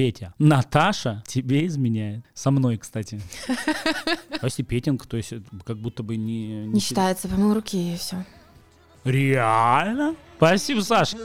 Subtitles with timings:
[0.00, 0.32] Петя.
[0.38, 2.24] Наташа тебе изменяет.
[2.32, 3.20] Со мной, кстати.
[4.40, 5.34] А если петинг, то есть
[5.66, 6.64] как будто бы не...
[6.68, 8.24] Не считается, помыл руки и все.
[9.04, 10.16] Реально?
[10.38, 11.18] Спасибо, Саша.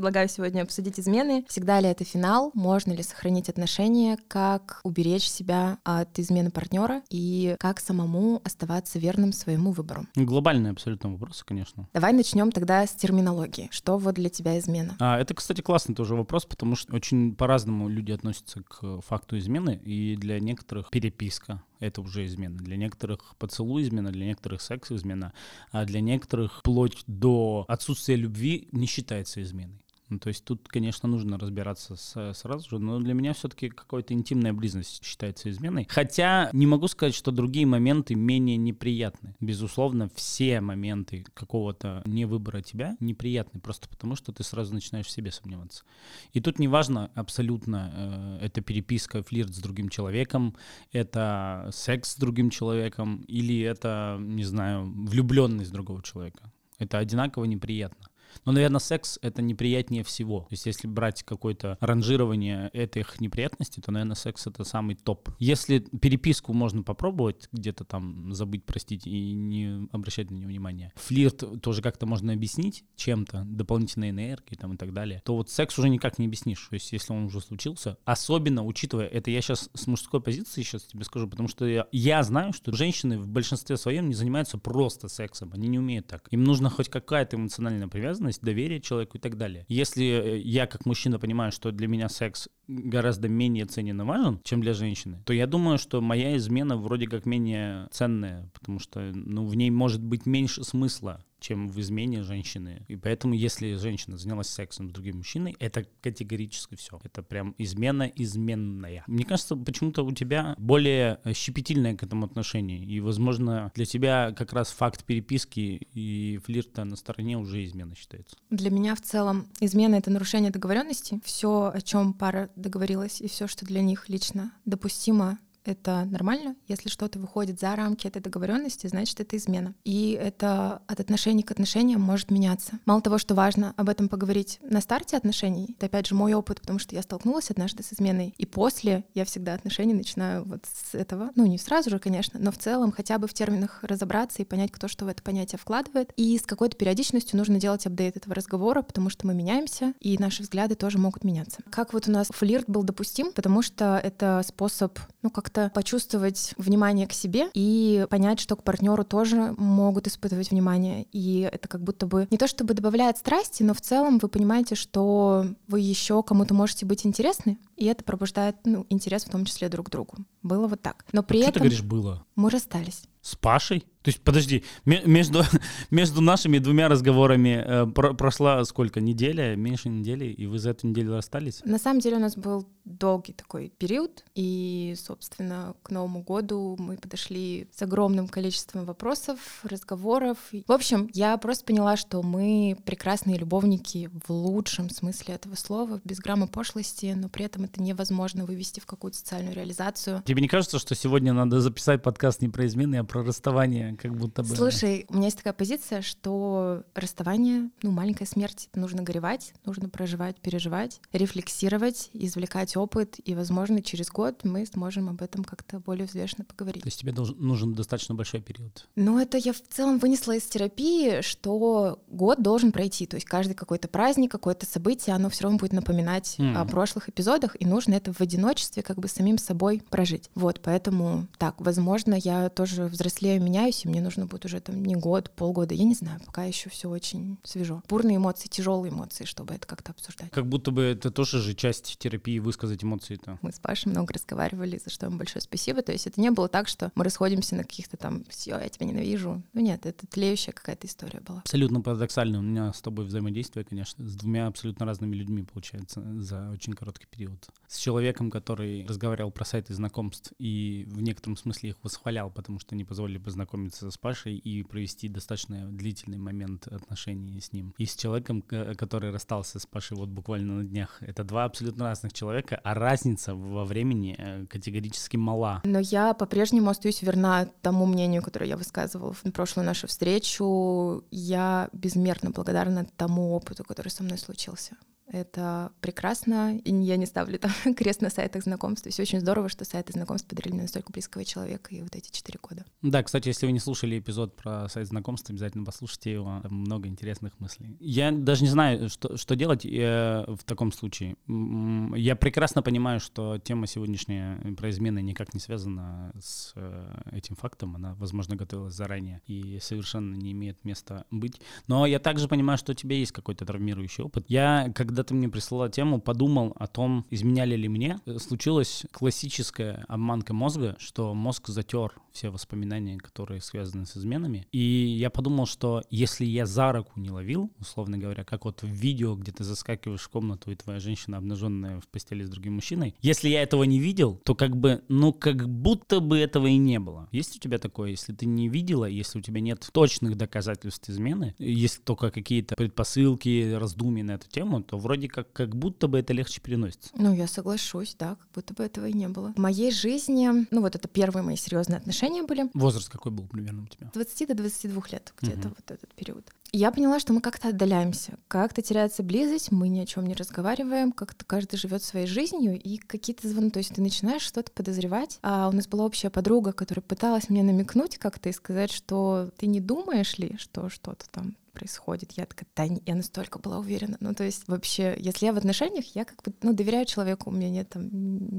[0.00, 1.44] Предлагаю сегодня обсудить измены.
[1.46, 2.52] Всегда ли это финал?
[2.54, 4.16] Можно ли сохранить отношения?
[4.28, 7.02] Как уберечь себя от измены партнера?
[7.10, 10.06] И как самому оставаться верным своему выбору?
[10.16, 11.86] Глобальные абсолютно вопросы, конечно.
[11.92, 13.68] Давай начнем тогда с терминологии.
[13.70, 14.96] Что вот для тебя измена?
[15.00, 19.78] А, это, кстати, классный тоже вопрос, потому что очень по-разному люди относятся к факту измены,
[19.84, 22.56] и для некоторых переписка, это уже измена.
[22.56, 25.34] Для некоторых поцелуй измена, для некоторых секс измена,
[25.72, 29.76] а для некоторых вплоть до отсутствия любви не считается изменой.
[30.10, 34.12] Ну, то есть тут, конечно, нужно разбираться с, сразу же, но для меня все-таки какая-то
[34.12, 35.86] интимная близость считается изменой.
[35.88, 39.36] Хотя не могу сказать, что другие моменты менее неприятны.
[39.40, 45.30] Безусловно, все моменты какого-то невыбора тебя неприятны, просто потому что ты сразу начинаешь в себе
[45.30, 45.84] сомневаться.
[46.32, 47.92] И тут неважно абсолютно,
[48.40, 50.56] э, это переписка, флирт с другим человеком,
[50.90, 56.50] это секс с другим человеком, или это, не знаю, влюбленность другого человека.
[56.78, 58.09] Это одинаково неприятно.
[58.44, 60.40] Но, наверное, секс— это неприятнее всего.
[60.40, 65.30] То есть если брать какое-то ранжирование этих неприятностей, то, наверное, секс— это самый топ.
[65.38, 71.44] Если переписку можно попробовать, где-то там забыть, простить и не обращать на нее внимания, флирт
[71.62, 75.88] тоже как-то можно объяснить чем-то, дополнительной энергией там и так далее, то вот секс уже
[75.88, 76.66] никак не объяснишь.
[76.68, 80.84] То есть если он уже случился, особенно учитывая, это я сейчас с мужской позиции сейчас
[80.84, 85.08] тебе скажу, потому что я, я знаю, что женщины в большинстве своем не занимаются просто
[85.08, 86.28] сексом, они не умеют так.
[86.30, 89.64] Им нужно хоть какая-то эмоциональная привязанность, привязанность, доверие человеку и так далее.
[89.68, 94.40] Если э, я как мужчина понимаю, что для меня секс гораздо менее ценен и важен,
[94.44, 99.00] чем для женщины, то я думаю, что моя измена вроде как менее ценная, потому что
[99.00, 102.84] ну, в ней может быть меньше смысла чем в измене женщины.
[102.88, 107.00] И поэтому, если женщина занялась сексом с другим мужчиной, это категорически все.
[107.02, 109.04] Это прям измена изменная.
[109.06, 112.78] Мне кажется, почему-то у тебя более щепетильное к этому отношение.
[112.78, 118.36] И, возможно, для тебя как раз факт переписки и флирта на стороне уже измена считается.
[118.50, 121.20] Для меня в целом измена— это нарушение договоренности.
[121.24, 125.38] Все, о чем пара договорилась, и все, что для них лично допустимо,
[125.70, 126.56] это нормально.
[126.68, 129.74] Если что-то выходит за рамки этой договоренности, значит, это измена.
[129.84, 132.78] И это от отношений к отношениям может меняться.
[132.84, 136.60] Мало того, что важно об этом поговорить на старте отношений, это опять же мой опыт,
[136.60, 138.34] потому что я столкнулась однажды с изменой.
[138.36, 141.30] И после я всегда отношения начинаю вот с этого.
[141.36, 144.72] Ну, не сразу же, конечно, но в целом хотя бы в терминах разобраться и понять,
[144.72, 146.12] кто что в это понятие вкладывает.
[146.16, 150.42] И с какой-то периодичностью нужно делать апдейт этого разговора, потому что мы меняемся, и наши
[150.42, 151.62] взгляды тоже могут меняться.
[151.70, 156.54] Как вот у нас флирт был допустим, потому что это способ, ну, как как-то почувствовать
[156.56, 161.06] внимание к себе и понять, что к партнеру тоже могут испытывать внимание.
[161.12, 164.74] И это как будто бы не то чтобы добавляет страсти, но в целом вы понимаете,
[164.74, 169.68] что вы еще кому-то можете быть интересны, и это пробуждает ну, интерес в том числе
[169.68, 170.16] друг к другу.
[170.42, 171.04] Было вот так.
[171.12, 171.54] Но при что этом...
[171.54, 172.24] ты говоришь «было»?
[172.36, 173.02] Мы расстались.
[173.22, 173.84] С Пашей?
[174.02, 175.42] То есть, подожди, между,
[175.90, 179.00] между нашими двумя разговорами э, про, прошла сколько?
[179.00, 181.60] Неделя, меньше недели, и вы за эту неделю расстались?
[181.64, 186.96] На самом деле у нас был долгий такой период, и, собственно, к Новому году мы
[186.96, 190.38] подошли с огромным количеством вопросов, разговоров.
[190.66, 196.18] В общем, я просто поняла, что мы прекрасные любовники в лучшем смысле этого слова, без
[196.18, 200.22] грамма пошлости, но при этом это невозможно вывести в какую-то социальную реализацию.
[200.24, 204.16] Тебе не кажется, что сегодня надо записать подкаст не про измены, а про расставание, как
[204.16, 204.54] будто бы.
[204.54, 210.36] Слушай, у меня есть такая позиция, что расставание, ну, маленькая смерть, нужно горевать, нужно проживать,
[210.40, 216.44] переживать, рефлексировать, извлекать опыт, и, возможно, через год мы сможем об этом как-то более взвешенно
[216.44, 216.82] поговорить.
[216.82, 218.88] То есть тебе должен, нужен достаточно большой период?
[218.96, 223.54] Ну, это я в целом вынесла из терапии, что год должен пройти, то есть каждый
[223.54, 226.54] какой-то праздник, какое-то событие, оно все равно будет напоминать mm.
[226.54, 230.30] о прошлых эпизодах, и нужно это в одиночестве как бы самим собой прожить.
[230.34, 234.94] Вот, поэтому так, возможно, я тоже взрослею, меняюсь, и мне нужно будет уже там не
[234.94, 237.82] год, полгода, я не знаю, пока еще все очень свежо.
[237.88, 240.30] Бурные эмоции, тяжелые эмоции, чтобы это как-то обсуждать.
[240.30, 243.38] Как будто бы это тоже же часть терапии высказать эмоции-то.
[243.42, 245.82] Мы с Пашей много разговаривали, за что ему большое спасибо.
[245.82, 248.86] То есть это не было так, что мы расходимся на каких-то там все, я тебя
[248.86, 249.42] ненавижу.
[249.52, 251.40] Ну нет, это тлеющая какая-то история была.
[251.40, 252.38] Абсолютно парадоксально.
[252.38, 257.06] У меня с тобой взаимодействие, конечно, с двумя абсолютно разными людьми получается за очень короткий
[257.06, 257.48] период.
[257.68, 262.74] С человеком, который разговаривал про сайты знакомств и в некотором смысле их восхвалял, потому что
[262.74, 267.74] они позволили познакомиться познакомиться с Пашей и провести достаточно длительный момент отношений с ним.
[267.78, 271.02] И с человеком, который расстался с Пашей вот буквально на днях.
[271.02, 275.60] Это два абсолютно разных человека, а разница во времени э, категорически мала.
[275.64, 281.04] Но я по-прежнему остаюсь верна тому мнению, которое я высказывала в прошлую нашу встречу.
[281.10, 284.76] Я безмерно благодарна тому опыту, который со мной случился.
[285.12, 288.86] Это прекрасно, и я не ставлю там крест на сайтах знакомств.
[288.86, 292.38] Есть очень здорово, что сайты знакомств подарили мне настолько близкого человека и вот эти четыре
[292.40, 292.64] года.
[292.82, 296.40] Да, кстати, если вы не слушали эпизод про сайт знакомств, обязательно послушайте его.
[296.42, 297.76] Там много интересных мыслей.
[297.80, 301.16] Я даже не знаю, что, что делать э, в таком случае.
[301.26, 307.74] Я прекрасно понимаю, что тема сегодняшняя про измены никак не связана с э, этим фактом.
[307.74, 311.40] Она, возможно, готовилась заранее и совершенно не имеет места быть.
[311.66, 314.26] Но я также понимаю, что у тебя есть какой-то травмирующий опыт.
[314.28, 318.00] Я, когда когда ты мне прислала тему, подумал о том, изменяли ли мне.
[318.04, 324.46] Э, случилась классическая обманка мозга, что мозг затер все воспоминания, которые связаны с изменами.
[324.52, 328.66] И я подумал, что если я за руку не ловил, условно говоря, как вот в
[328.66, 332.94] видео, где ты заскакиваешь в комнату, и твоя женщина обнаженная в постели с другим мужчиной,
[333.00, 336.78] если я этого не видел, то как бы, ну, как будто бы этого и не
[336.78, 337.08] было.
[337.10, 341.34] Есть у тебя такое, если ты не видела, если у тебя нет точных доказательств измены,
[341.38, 346.12] если только какие-то предпосылки, раздумья на эту тему, то вроде как, как будто бы это
[346.12, 346.90] легче переносится.
[346.94, 349.32] Ну, я соглашусь, да, как будто бы этого и не было.
[349.34, 352.50] В моей жизни, ну вот это первые мои серьезные отношения были.
[352.54, 353.90] Возраст какой был примерно у тебя?
[353.92, 355.56] 20 до 22 лет, где-то угу.
[355.56, 356.30] вот этот период.
[356.52, 360.90] Я поняла, что мы как-то отдаляемся, как-то теряется близость, мы ни о чем не разговариваем,
[360.90, 365.20] как-то каждый живет своей жизнью, и какие-то звоны, то есть ты начинаешь что-то подозревать.
[365.22, 369.46] А у нас была общая подруга, которая пыталась мне намекнуть как-то и сказать, что ты
[369.46, 372.12] не думаешь ли, что что-то там происходит.
[372.12, 373.96] Я такая, да, я настолько была уверена.
[374.00, 377.32] Ну, то есть вообще, если я в отношениях, я как бы, ну, доверяю человеку, у
[377.32, 377.88] меня нет там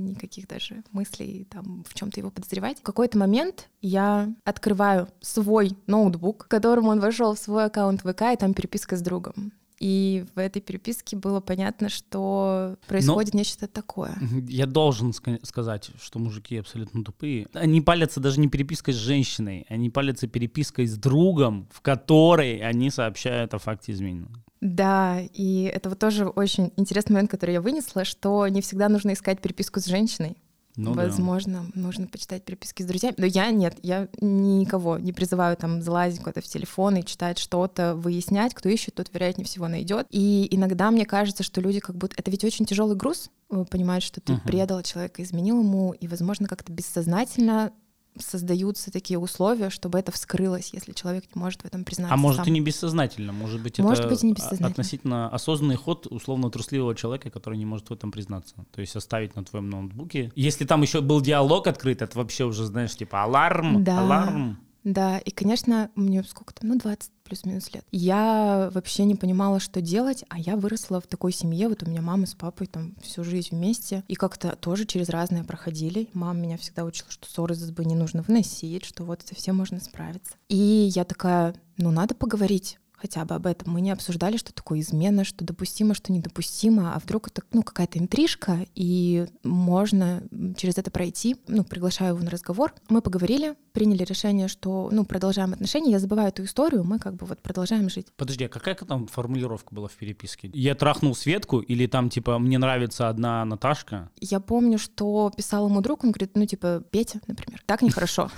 [0.06, 2.80] никаких даже мыслей там в чем то его подозревать.
[2.80, 8.24] В какой-то момент я открываю свой ноутбук, к которому он вошел в свой аккаунт ВК,
[8.34, 9.54] и там переписка с другом.
[9.82, 14.16] И в этой переписке было понятно, что происходит Но нечто такое.
[14.48, 17.48] Я должен сказать, что мужики абсолютно тупые.
[17.54, 22.92] Они палятся даже не перепиской с женщиной, они палятся перепиской с другом, в которой они
[22.92, 24.28] сообщают о факте измены.
[24.62, 29.14] Да, и это вот тоже очень интересный момент, который я вынесла, что не всегда нужно
[29.14, 30.38] искать переписку с женщиной.
[30.76, 31.82] Ну, Возможно, да.
[31.82, 33.16] нужно почитать переписки с друзьями.
[33.18, 37.96] Но я нет, я никого не призываю там залазить куда-то в телефон и читать что-то,
[37.96, 40.08] выяснять, кто ищет, тот вероятнее всего найдет.
[40.10, 42.16] И иногда мне кажется, что люди как будто...
[42.18, 43.30] Это ведь очень тяжелый груз,
[43.70, 44.44] понимать, что ты uh-huh.
[44.44, 47.72] предал человека, изменил ему, и, возможно, как-то бессознательно
[48.18, 52.14] создаются такие условия, чтобы это вскрылось, если человек не может в этом признаться.
[52.14, 52.48] А может сам.
[52.48, 54.70] и не бессознательно, может быть может это быть, не бессознательно.
[54.70, 58.56] относительно осознанный ход условно трусливого человека, который не может в этом признаться.
[58.72, 60.32] То есть оставить на твоем ноутбуке.
[60.36, 64.00] Если там еще был диалог открыт, это вообще уже, знаешь, типа аларм, да.
[64.00, 64.60] аларм.
[64.84, 67.86] Да, и, конечно, мне сколько там, ну, 20 плюс-минус лет.
[67.92, 72.02] Я вообще не понимала, что делать, а я выросла в такой семье, вот у меня
[72.02, 76.10] мама с папой там всю жизнь вместе, и как-то тоже через разное проходили.
[76.14, 79.54] Мама меня всегда учила, что ссоры из избы не нужно выносить, что вот это все
[79.54, 80.34] можно справиться.
[80.50, 83.74] И я такая, ну, надо поговорить хотя бы об этом.
[83.74, 88.00] Мы не обсуждали, что такое измена, что допустимо, что недопустимо, а вдруг это ну, какая-то
[88.00, 90.24] интрижка, и можно
[90.58, 91.38] через это пройти.
[91.48, 92.74] Ну, приглашаю его на разговор.
[92.90, 95.92] Мы поговорили, приняли решение, что ну, продолжаем отношения.
[95.92, 98.08] Я забываю эту историю, мы как бы вот продолжаем жить.
[98.16, 100.50] Подожди, а какая там формулировка была в переписке?
[100.54, 104.10] Я трахнул Светку или там типа мне нравится одна Наташка?
[104.20, 107.62] Я помню, что писал ему друг, он говорит, ну типа Петя, например.
[107.66, 108.30] Так нехорошо.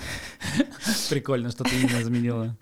[1.10, 2.58] Прикольно, что ты имя заменила.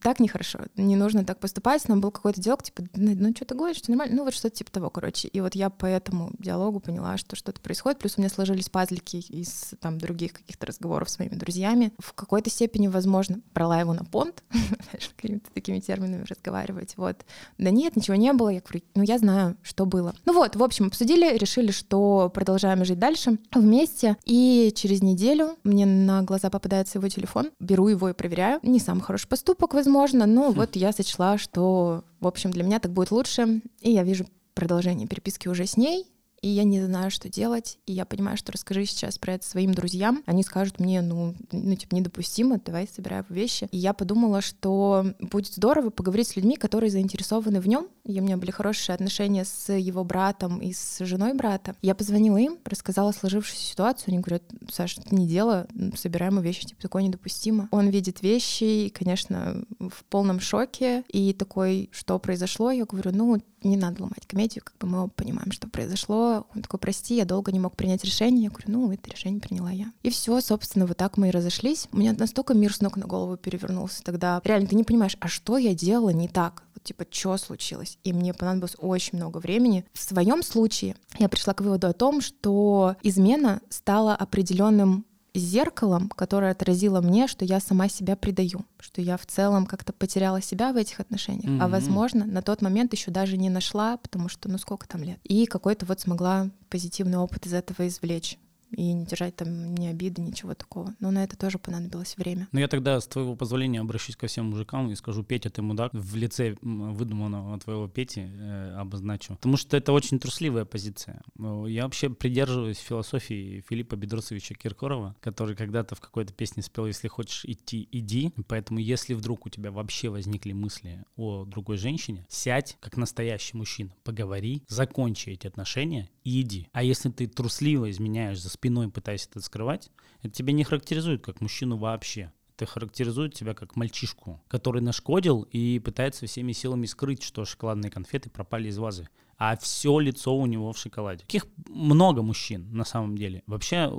[0.00, 0.60] Так нехорошо.
[0.76, 3.90] Не нужно так так поступать, нам был какой-то диалог, типа, ну что ты говоришь, что
[3.90, 5.28] нормально, ну вот что-то типа того, короче.
[5.28, 9.16] И вот я по этому диалогу поняла, что что-то происходит, плюс у меня сложились пазлики
[9.16, 11.92] из там других каких-то разговоров с моими друзьями.
[11.98, 14.42] В какой-то степени, возможно, брала его на понт,
[15.16, 17.24] какими-то такими терминами разговаривать, вот.
[17.58, 20.14] Да нет, ничего не было, я говорю, ну я знаю, что было.
[20.24, 25.86] Ну вот, в общем, обсудили, решили, что продолжаем жить дальше вместе, и через неделю мне
[25.86, 28.60] на глаза попадается его телефон, беру его и проверяю.
[28.62, 30.54] Не самый хороший поступок, возможно, но хм.
[30.54, 34.26] вот я сочла нашла, что, в общем, для меня так будет лучше, и я вижу
[34.54, 36.06] продолжение переписки уже с ней,
[36.44, 39.72] и я не знаю, что делать, и я понимаю, что расскажи сейчас про это своим
[39.72, 43.66] друзьям, они скажут мне, ну, ну типа, недопустимо, давай собираем вещи.
[43.70, 48.22] И я подумала, что будет здорово поговорить с людьми, которые заинтересованы в нем, и у
[48.22, 51.76] меня были хорошие отношения с его братом и с женой брата.
[51.80, 56.82] Я позвонила им, рассказала сложившуюся ситуацию, они говорят, Саша, это не дело, собираем вещи, типа,
[56.82, 57.70] такое недопустимо.
[57.70, 63.40] Он видит вещи, и, конечно, в полном шоке, и такой, что произошло, я говорю, ну,
[63.68, 66.46] не надо ломать комедию, как бы мы оба понимаем, что произошло.
[66.54, 68.44] Он такой, прости, я долго не мог принять решение.
[68.44, 69.92] Я говорю, ну, это решение приняла я.
[70.02, 71.88] И все, собственно, вот так мы и разошлись.
[71.92, 74.40] У меня настолько мир с ног на голову перевернулся тогда.
[74.44, 76.62] Реально, ты не понимаешь, а что я делала не так?
[76.74, 77.98] Вот, типа, что случилось?
[78.04, 79.84] И мне понадобилось очень много времени.
[79.92, 86.52] В своем случае я пришла к выводу о том, что измена стала определенным зеркалом, которое
[86.52, 90.76] отразило мне, что я сама себя предаю, что я в целом как-то потеряла себя в
[90.76, 91.62] этих отношениях, mm-hmm.
[91.62, 95.18] а возможно на тот момент еще даже не нашла, потому что ну сколько там лет,
[95.24, 98.38] и какой-то вот смогла позитивный опыт из этого извлечь
[98.74, 100.94] и не держать там ни обиды, ничего такого.
[101.00, 102.48] Но на это тоже понадобилось время.
[102.52, 105.92] Ну я тогда, с твоего позволения, обращусь ко всем мужикам и скажу, Петя, ты мудак,
[105.92, 109.34] в лице выдуманного твоего Пети э, обозначу.
[109.36, 111.22] Потому что это очень трусливая позиция.
[111.66, 117.44] Я вообще придерживаюсь философии Филиппа Бедросовича Киркорова, который когда-то в какой-то песне спел «Если хочешь
[117.44, 118.32] идти, иди».
[118.48, 123.94] Поэтому если вдруг у тебя вообще возникли мысли о другой женщине, сядь, как настоящий мужчина,
[124.04, 126.68] поговори, закончи эти отношения и иди.
[126.72, 129.90] А если ты трусливо изменяешь за спиной пытаясь это скрывать,
[130.22, 132.32] это тебя не характеризует как мужчину вообще.
[132.56, 138.30] Это характеризует тебя как мальчишку, который нашкодил и пытается всеми силами скрыть, что шоколадные конфеты
[138.30, 141.20] пропали из вазы а все лицо у него в шоколаде.
[141.20, 143.42] Таких много мужчин на самом деле.
[143.46, 143.92] Вообще,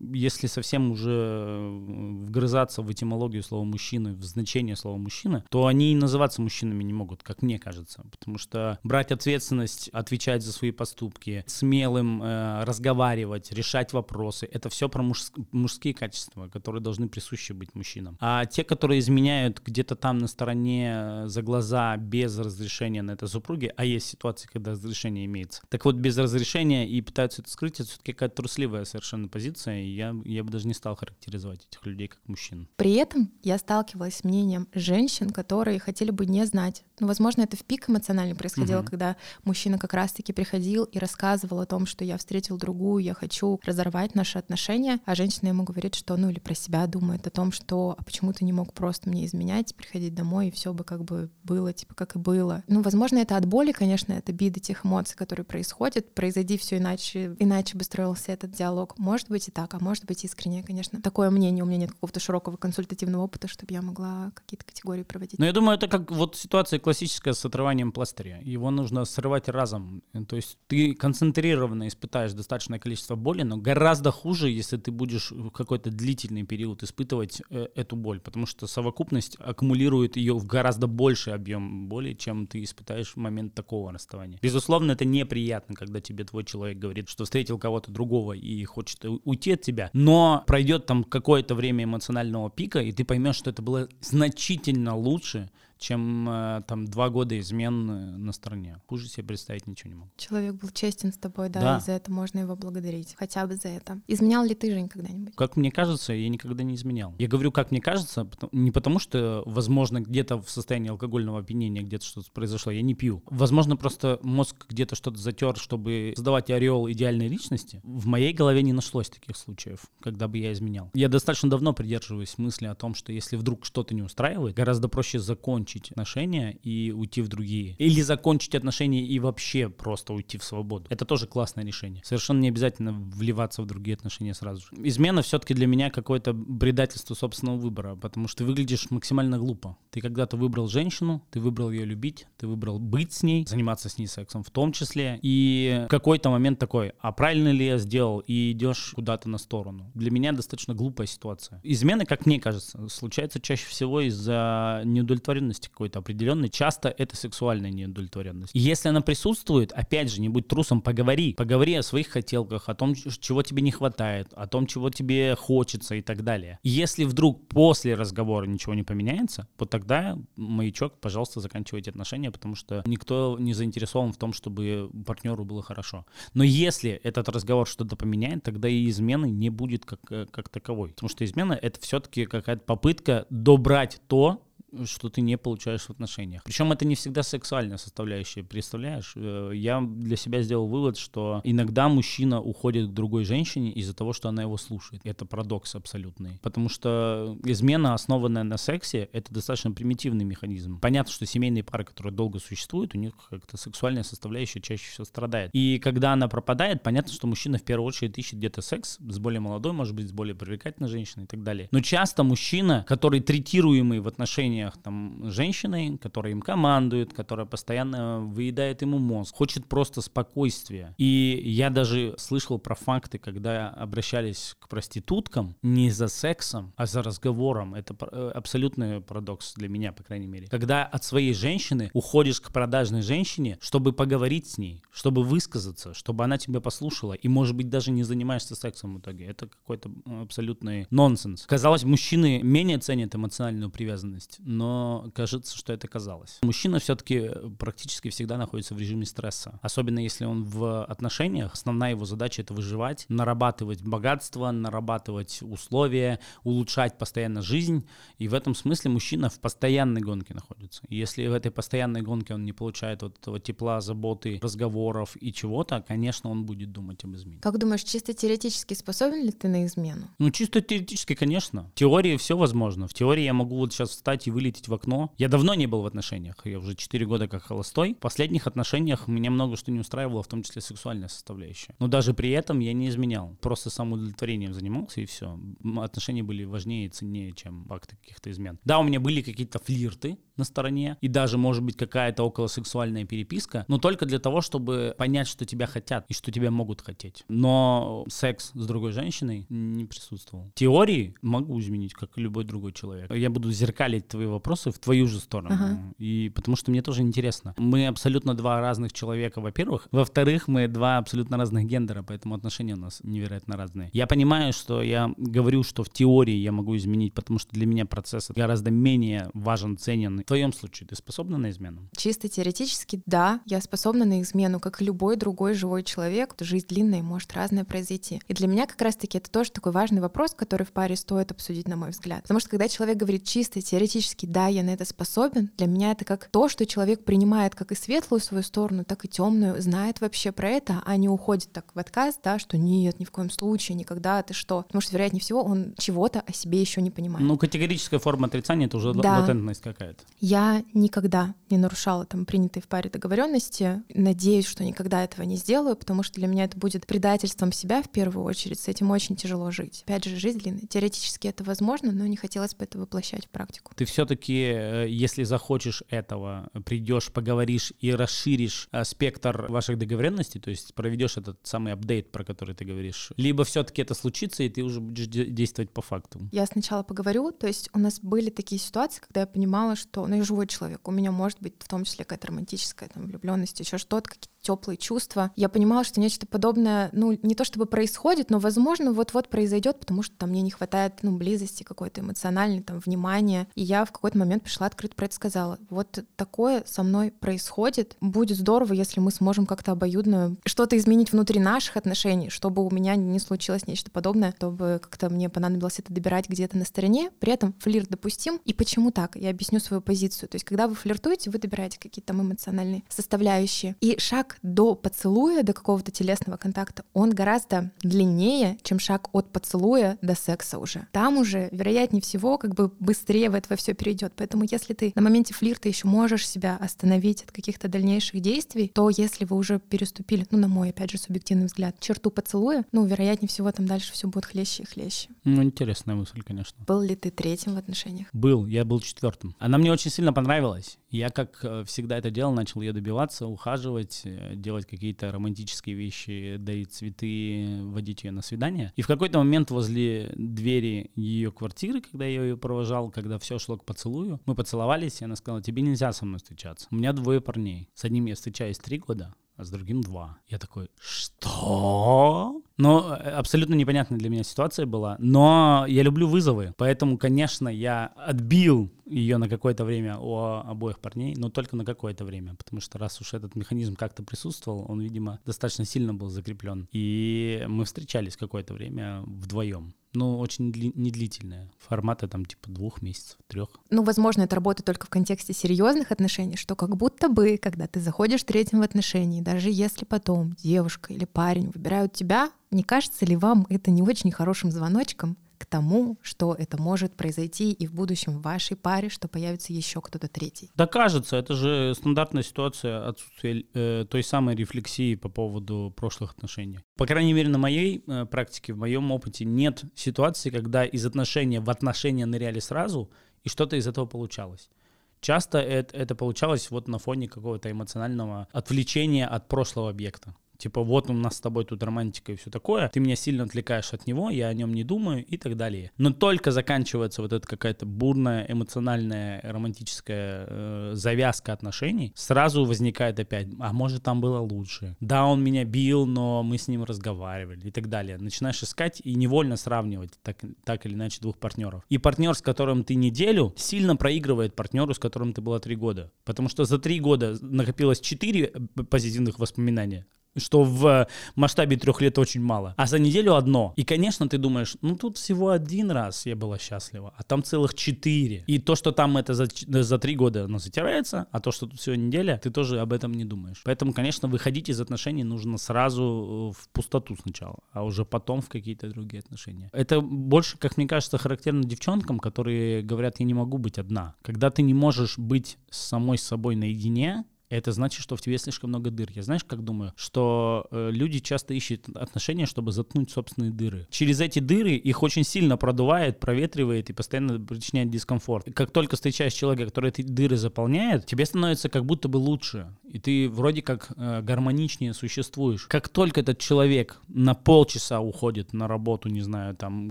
[0.00, 5.92] если совсем уже э, вгрызаться в этимологию слова мужчины, в значение слова мужчина, то они
[5.92, 8.04] и называться мужчинами не могут, как мне кажется.
[8.10, 14.88] Потому что брать ответственность, отвечать за свои поступки, смелым э, разговаривать, решать вопросы, это все
[14.88, 18.16] про муж, мужские качества, которые должны присущи быть мужчинам.
[18.20, 23.26] А те, которые изменяют где-то там на стороне э, за глаза без разрешения на это
[23.26, 25.62] супруги, а есть ситуации, когда разрешение имеется.
[25.68, 29.88] Так вот, без разрешения и пытаются это скрыть, это все-таки какая-то трусливая совершенно позиция, и
[29.88, 32.68] я, я бы даже не стал характеризовать этих людей как мужчин.
[32.76, 36.84] При этом я сталкивалась с мнением женщин, которые хотели бы не знать.
[36.98, 38.88] Ну, возможно, это в пик эмоционально происходило, угу.
[38.90, 43.58] когда мужчина как раз-таки приходил и рассказывал о том, что я встретил другую, я хочу
[43.64, 47.52] разорвать наши отношения, а женщина ему говорит, что, ну, или про себя думает о том,
[47.52, 51.04] что а почему ты не мог просто мне изменять, приходить домой, и все бы как
[51.04, 52.62] бы было, типа, как и было.
[52.68, 57.36] Ну, возможно, это от боли, конечно, это обиды, тех эмоций, которые происходят, произойди все иначе,
[57.38, 58.98] иначе бы строился этот диалог.
[58.98, 61.00] Может быть и так, а может быть искренне, конечно.
[61.02, 65.38] Такое мнение, у меня нет какого-то широкого консультативного опыта, чтобы я могла какие-то категории проводить.
[65.38, 68.40] Но я думаю, это как вот ситуация классическая с отрыванием пластыря.
[68.42, 70.02] Его нужно срывать разом.
[70.28, 75.90] То есть ты концентрированно испытаешь достаточное количество боли, но гораздо хуже, если ты будешь какой-то
[75.90, 81.88] длительный период испытывать э, эту боль, потому что совокупность аккумулирует ее в гораздо больший объем
[81.88, 84.38] боли, чем ты испытаешь в момент такого расставания плане.
[84.42, 89.52] Безусловно, это неприятно, когда тебе твой человек говорит, что встретил кого-то другого и хочет уйти
[89.52, 93.88] от тебя, но пройдет там какое-то время эмоционального пика, и ты поймешь, что это было
[94.00, 98.76] значительно лучше, чем э, там два года измен э, на стороне.
[98.86, 100.10] Хуже себе представить ничего не могу.
[100.16, 101.78] Человек был честен с тобой, да, да.
[101.78, 103.16] и за это можно его благодарить.
[103.18, 104.00] Хотя бы за это.
[104.06, 105.34] Изменял ли ты, Жень, когда-нибудь?
[105.34, 107.14] Как мне кажется, я никогда не изменял.
[107.18, 112.04] Я говорю, как мне кажется, не потому что, возможно, где-то в состоянии алкогольного опьянения где-то
[112.04, 113.22] что-то произошло, я не пью.
[113.26, 117.80] Возможно, просто мозг где-то что-то затер, чтобы создавать ореол идеальной личности.
[117.84, 120.90] В моей голове не нашлось таких случаев, когда бы я изменял.
[120.92, 125.18] Я достаточно давно придерживаюсь мысли о том, что если вдруг что-то не устраивает, гораздо проще
[125.18, 127.76] закончить закончить отношения и уйти в другие.
[127.78, 130.86] Или закончить отношения и вообще просто уйти в свободу.
[130.90, 132.02] Это тоже классное решение.
[132.04, 134.68] Совершенно не обязательно вливаться в другие отношения сразу же.
[134.88, 139.76] Измена все-таки для меня какое-то предательство собственного выбора, потому что ты выглядишь максимально глупо.
[139.90, 143.98] Ты когда-то выбрал женщину, ты выбрал ее любить, ты выбрал быть с ней, заниматься с
[143.98, 145.18] ней сексом в том числе.
[145.22, 148.20] И в какой-то момент такой, а правильно ли я сделал?
[148.20, 149.90] И идешь куда-то на сторону.
[149.94, 151.60] Для меня достаточно глупая ситуация.
[151.62, 157.70] Измены, как мне кажется, случаются чаще всего из-за неудовлетворенности неудовлетворенности какой-то определенной, часто это сексуальная
[157.70, 158.54] неудовлетворенность.
[158.54, 161.34] И если она присутствует, опять же, не будь трусом, поговори.
[161.34, 165.94] Поговори о своих хотелках, о том, чего тебе не хватает, о том, чего тебе хочется
[165.94, 166.58] и так далее.
[166.62, 172.54] И если вдруг после разговора ничего не поменяется, вот тогда, маячок, пожалуйста, заканчивайте отношения, потому
[172.54, 176.06] что никто не заинтересован в том, чтобы партнеру было хорошо.
[176.34, 180.90] Но если этот разговор что-то поменяет, тогда и измены не будет как, э, как таковой.
[180.90, 184.42] Потому что измена— это все-таки какая-то попытка добрать то,
[184.84, 186.42] что ты не получаешь в отношениях.
[186.44, 189.12] Причем это не всегда сексуальная составляющая, представляешь?
[189.16, 194.12] Э, я для себя сделал вывод, что иногда мужчина уходит к другой женщине из-за того,
[194.12, 195.02] что она его слушает.
[195.04, 196.38] Это парадокс абсолютный.
[196.42, 200.78] Потому что измена, основанная на сексе, это достаточно примитивный механизм.
[200.80, 205.50] Понятно, что семейные пары, которые долго существуют, у них как-то сексуальная составляющая чаще всего страдает.
[205.52, 209.40] И когда она пропадает, понятно, что мужчина в первую очередь ищет где-то секс с более
[209.40, 211.68] молодой, может быть, с более привлекательной женщиной и так далее.
[211.72, 218.20] Но часто мужчина, который третируемый в отношениях отношениях там женщиной, которая им командует, которая постоянно
[218.20, 220.94] выедает ему мозг, хочет просто спокойствия.
[220.98, 227.02] И я даже слышал про факты, когда обращались к проституткам не за сексом, а за
[227.02, 227.74] разговором.
[227.74, 230.46] Это э, абсолютный парадокс для меня, по крайней мере.
[230.46, 236.24] Когда от своей женщины уходишь к продажной женщине, чтобы поговорить с ней, чтобы высказаться, чтобы
[236.24, 239.26] она тебя послушала, и, может быть, даже не занимаешься сексом в итоге.
[239.26, 239.90] Это какой-то
[240.22, 241.46] абсолютный нонсенс.
[241.46, 246.38] Казалось, мужчины менее ценят эмоциональную привязанность, но кажется, что это казалось.
[246.42, 249.58] Мужчина все-таки практически всегда находится в режиме стресса.
[249.62, 256.98] Особенно если он в отношениях, основная его задача это выживать, нарабатывать богатство, нарабатывать условия, улучшать
[256.98, 257.86] постоянно жизнь.
[258.18, 260.82] И в этом смысле мужчина в постоянной гонке находится.
[260.88, 265.32] И если в этой постоянной гонке он не получает вот этого тепла, заботы, разговоров и
[265.32, 267.40] чего-то, конечно, он будет думать об измене.
[267.40, 270.08] Как думаешь, чисто теоретически способен ли ты на измену?
[270.18, 271.70] Ну, чисто теоретически, конечно.
[271.70, 272.88] В теории все возможно.
[272.88, 275.12] В теории я могу вот сейчас встать и вылететь в окно.
[275.18, 276.36] Я давно не был в отношениях.
[276.44, 277.92] Я уже 4 года как холостой.
[277.94, 281.74] В последних отношениях меня много что не устраивало, в том числе сексуальная составляющая.
[281.78, 283.36] Но даже при этом я не изменял.
[283.42, 285.38] Просто самоудовлетворением занимался и все.
[285.76, 288.58] Отношения были важнее и ценнее, чем факты каких-то измен.
[288.64, 293.64] Да, у меня были какие-то флирты, на стороне, и даже, может быть, какая-то околосексуальная переписка,
[293.68, 297.24] но только для того, чтобы понять, что тебя хотят и что тебя могут хотеть.
[297.28, 300.50] Но секс с другой женщиной не присутствовал.
[300.54, 303.14] Теории могу изменить, как и любой другой человек.
[303.14, 305.54] Я буду зеркалить твои вопросы в твою же сторону.
[305.54, 305.78] Ага.
[305.98, 307.54] И потому что мне тоже интересно.
[307.58, 309.88] Мы абсолютно два разных человека, во-первых.
[309.92, 313.90] Во-вторых, мы два абсолютно разных гендера, поэтому отношения у нас невероятно разные.
[313.92, 317.84] Я понимаю, что я говорю, что в теории я могу изменить, потому что для меня
[317.84, 321.88] процесс гораздо менее важен, ценен твоем случае ты способна на измену?
[321.96, 326.36] Чисто теоретически, да, я способна на измену, как и любой другой живой человек.
[326.38, 328.20] Жизнь длинная, может разное произойти.
[328.28, 331.66] И для меня как раз-таки это тоже такой важный вопрос, который в паре стоит обсудить,
[331.66, 332.22] на мой взгляд.
[332.22, 336.04] Потому что когда человек говорит чисто теоретически, да, я на это способен, для меня это
[336.04, 340.32] как то, что человек принимает как и светлую свою сторону, так и темную, знает вообще
[340.32, 343.76] про это, а не уходит так в отказ, да, что нет, ни в коем случае,
[343.76, 344.62] никогда, ты что.
[344.62, 347.26] Потому что, вероятнее всего, он чего-то о себе еще не понимает.
[347.26, 349.20] Ну, категорическая форма отрицания— это уже да.
[349.20, 350.02] латентность какая-то.
[350.20, 353.82] Я никогда не нарушала там принятые в паре договоренности.
[353.92, 357.88] Надеюсь, что никогда этого не сделаю, потому что для меня это будет предательством себя в
[357.88, 358.60] первую очередь.
[358.60, 359.82] С этим очень тяжело жить.
[359.86, 360.66] Опять же, жизнь длинная.
[360.66, 363.72] Теоретически это возможно, но не хотелось бы это воплощать в практику.
[363.74, 370.50] Ты все-таки, э, если захочешь этого, придешь, поговоришь и расширишь э, спектр ваших договоренностей, то
[370.50, 374.62] есть проведешь этот самый апдейт, про который ты говоришь, либо все-таки это случится, и ты
[374.62, 376.28] уже будешь действовать по факту.
[376.32, 380.16] Я сначала поговорю, то есть у нас были такие ситуации, когда я понимала, что ну,
[380.16, 383.78] я живой человек, у меня может быть в том числе какая-то романтическая там, влюбленность, еще
[383.78, 385.30] что-то, какие-то теплые чувства.
[385.36, 390.02] Я понимала, что нечто подобное, ну, не то чтобы происходит, но, возможно, вот-вот произойдет, потому
[390.02, 393.48] что там мне не хватает, ну, близости какой-то эмоциональной, там, внимания.
[393.54, 395.58] И я в какой-то момент пришла открыто про это сказала.
[395.68, 397.96] Вот такое со мной происходит.
[398.00, 402.96] Будет здорово, если мы сможем как-то обоюдно что-то изменить внутри наших отношений, чтобы у меня
[402.96, 407.10] не случилось нечто подобное, чтобы как-то мне понадобилось это добирать где-то на стороне.
[407.18, 408.40] При этом флирт допустим.
[408.44, 409.16] И почему так?
[409.16, 410.28] Я объясню свою позицию.
[410.28, 413.76] То есть, когда вы флиртуете, вы добираете какие-то там эмоциональные составляющие.
[413.80, 419.98] И шаг до поцелуя, до какого-то телесного контакта, он гораздо длиннее, чем шаг от поцелуя
[420.02, 420.86] до секса уже.
[420.92, 424.12] Там уже, вероятнее всего, как бы быстрее в это все перейдет.
[424.14, 428.90] Поэтому если ты на моменте флирта еще можешь себя остановить от каких-то дальнейших действий, то
[428.90, 433.28] если вы уже переступили, ну, на мой, опять же, субъективный взгляд, черту поцелуя, ну, вероятнее
[433.28, 435.08] всего, там дальше все будет хлеще и хлеще.
[435.24, 436.62] Ну, интересная мысль, конечно.
[436.66, 438.08] Был ли ты третьим в отношениях?
[438.12, 439.34] Был, я был четвертым.
[439.38, 440.78] Она мне очень сильно понравилась.
[440.90, 446.36] Я, как э, всегда это делал, начал ее добиваться, ухаживать, э, делать какие-то романтические вещи,
[446.38, 448.72] дарить цветы, водить ее на свидание.
[448.76, 453.56] И в какой-то момент возле двери ее квартиры, когда я ее провожал, когда все шло
[453.56, 456.66] к поцелую, мы поцеловались, и она сказала, тебе нельзя со мной встречаться.
[456.72, 457.70] У меня двое парней.
[457.74, 460.18] С одним я встречаюсь три года, а с другим два.
[460.28, 462.42] Я такой, что?
[462.58, 468.70] Ну, абсолютно непонятная для меня ситуация была, но я люблю вызовы, поэтому, конечно, я отбил
[468.84, 473.00] ее на какое-то время у обоих парней, но только на какое-то время, потому что раз
[473.00, 476.68] уж этот механизм как-то присутствовал, он, видимо, достаточно сильно был закреплен.
[476.72, 481.50] И мы встречались какое-то время вдвоем ну, очень дли- недлительная.
[481.58, 483.48] Формата там типа двух месяцев, трех.
[483.70, 487.80] Ну, возможно, это работает только в контексте серьезных отношений, что как будто бы, когда ты
[487.80, 493.14] заходишь третьим в отношении, даже если потом девушка или парень выбирают тебя, не кажется ли
[493.14, 498.18] вам это не очень хорошим звоночком к тому, что это может произойти и в будущем
[498.18, 500.50] в вашей паре, что появится еще кто-то третий?
[500.56, 506.58] Да кажется, это же стандартная ситуация отсутствия э, той самой рефлексии по поводу прошлых отношений.
[506.76, 511.38] По крайней мере, на моей э, практике, в моем опыте нет ситуации, когда из отношения
[511.38, 512.90] в отношения ныряли сразу,
[513.22, 514.50] и что-то из этого получалось.
[515.00, 520.14] Часто это, это получалось вот на фоне какого-то эмоционального отвлечения от прошлого объекта.
[520.40, 523.74] Типа, вот у нас с тобой тут романтика и все такое, ты меня сильно отвлекаешь
[523.74, 525.70] от него, я о нем не думаю и так далее.
[525.76, 533.28] Но только заканчивается вот эта какая-то бурная, эмоциональная, романтическая э, завязка отношений, сразу возникает опять,
[533.38, 534.76] а может там было лучше.
[534.80, 537.98] Да, он меня бил, но мы с ним разговаривали и так далее.
[537.98, 541.64] Начинаешь искать и невольно сравнивать так, так или иначе двух партнеров.
[541.68, 545.92] И партнер, с которым ты неделю, сильно проигрывает партнеру, с которым ты была три года.
[546.04, 548.28] Потому что за три года накопилось четыре
[548.70, 553.52] позитивных воспоминания, что в масштабе трех лет очень мало, а за неделю одно.
[553.56, 557.54] И, конечно, ты думаешь, ну тут всего один раз я была счастлива, а там целых
[557.54, 558.24] четыре.
[558.26, 561.60] И то, что там это за, за три года, оно затирается, а то, что тут
[561.60, 563.42] всего неделя, ты тоже об этом не думаешь.
[563.44, 568.68] Поэтому, конечно, выходить из отношений нужно сразу в пустоту сначала, а уже потом в какие-то
[568.68, 569.50] другие отношения.
[569.52, 573.94] Это больше, как мне кажется, характерно девчонкам, которые говорят, я не могу быть одна.
[574.02, 578.70] Когда ты не можешь быть самой собой наедине, это значит, что в тебе слишком много
[578.70, 578.90] дыр.
[578.92, 583.68] Я знаешь, как думаю, что э, люди часто ищут отношения, чтобы заткнуть собственные дыры.
[583.70, 588.26] Через эти дыры их очень сильно продувает, проветривает и постоянно причиняет дискомфорт.
[588.26, 592.52] И как только встречаешь человека, который эти дыры заполняет, тебе становится как будто бы лучше.
[592.68, 595.46] И ты вроде как э, гармоничнее существуешь.
[595.46, 599.70] Как только этот человек на полчаса уходит на работу, не знаю, там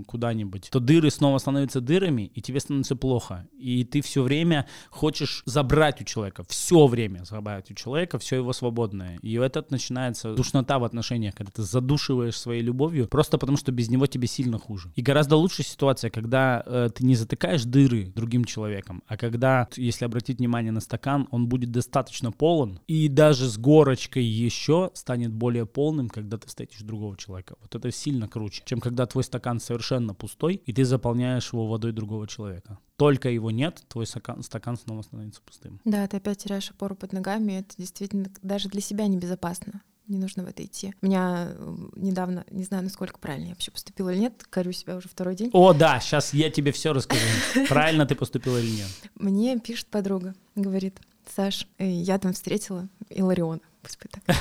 [0.00, 3.46] куда-нибудь, то дыры снова становятся дырами, и тебе становится плохо.
[3.58, 8.36] И ты все время хочешь забрать у человека, все время забрать забрать у человека все
[8.36, 9.18] его свободное.
[9.22, 13.90] И этот начинается душнота в отношениях, когда ты задушиваешь своей любовью, просто потому что без
[13.90, 14.92] него тебе сильно хуже.
[14.96, 20.04] И гораздо лучше ситуация, когда э, ты не затыкаешь дыры другим человеком, а когда, если
[20.06, 25.66] обратить внимание на стакан, он будет достаточно полон, и даже с горочкой еще станет более
[25.66, 27.54] полным, когда ты встретишь другого человека.
[27.60, 31.92] Вот это сильно круче, чем когда твой стакан совершенно пустой, и ты заполняешь его водой
[31.92, 35.80] другого человека только его нет, твой стакан, стакан снова становится пустым.
[35.86, 39.80] Да, ты опять теряешь опору под ногами, это действительно даже для себя небезопасно.
[40.06, 40.92] Не нужно в это идти.
[41.00, 44.96] У меня э, недавно, не знаю, насколько правильно я вообще поступила или нет, корю себя
[44.96, 45.48] уже второй день.
[45.54, 47.24] О, да, сейчас я тебе все расскажу.
[47.70, 48.88] Правильно ты поступила или нет.
[49.14, 51.00] Мне пишет подруга, говорит,
[51.34, 53.60] Саш, э, я там встретила Илариона.
[53.82, 54.36] Пусть будет так.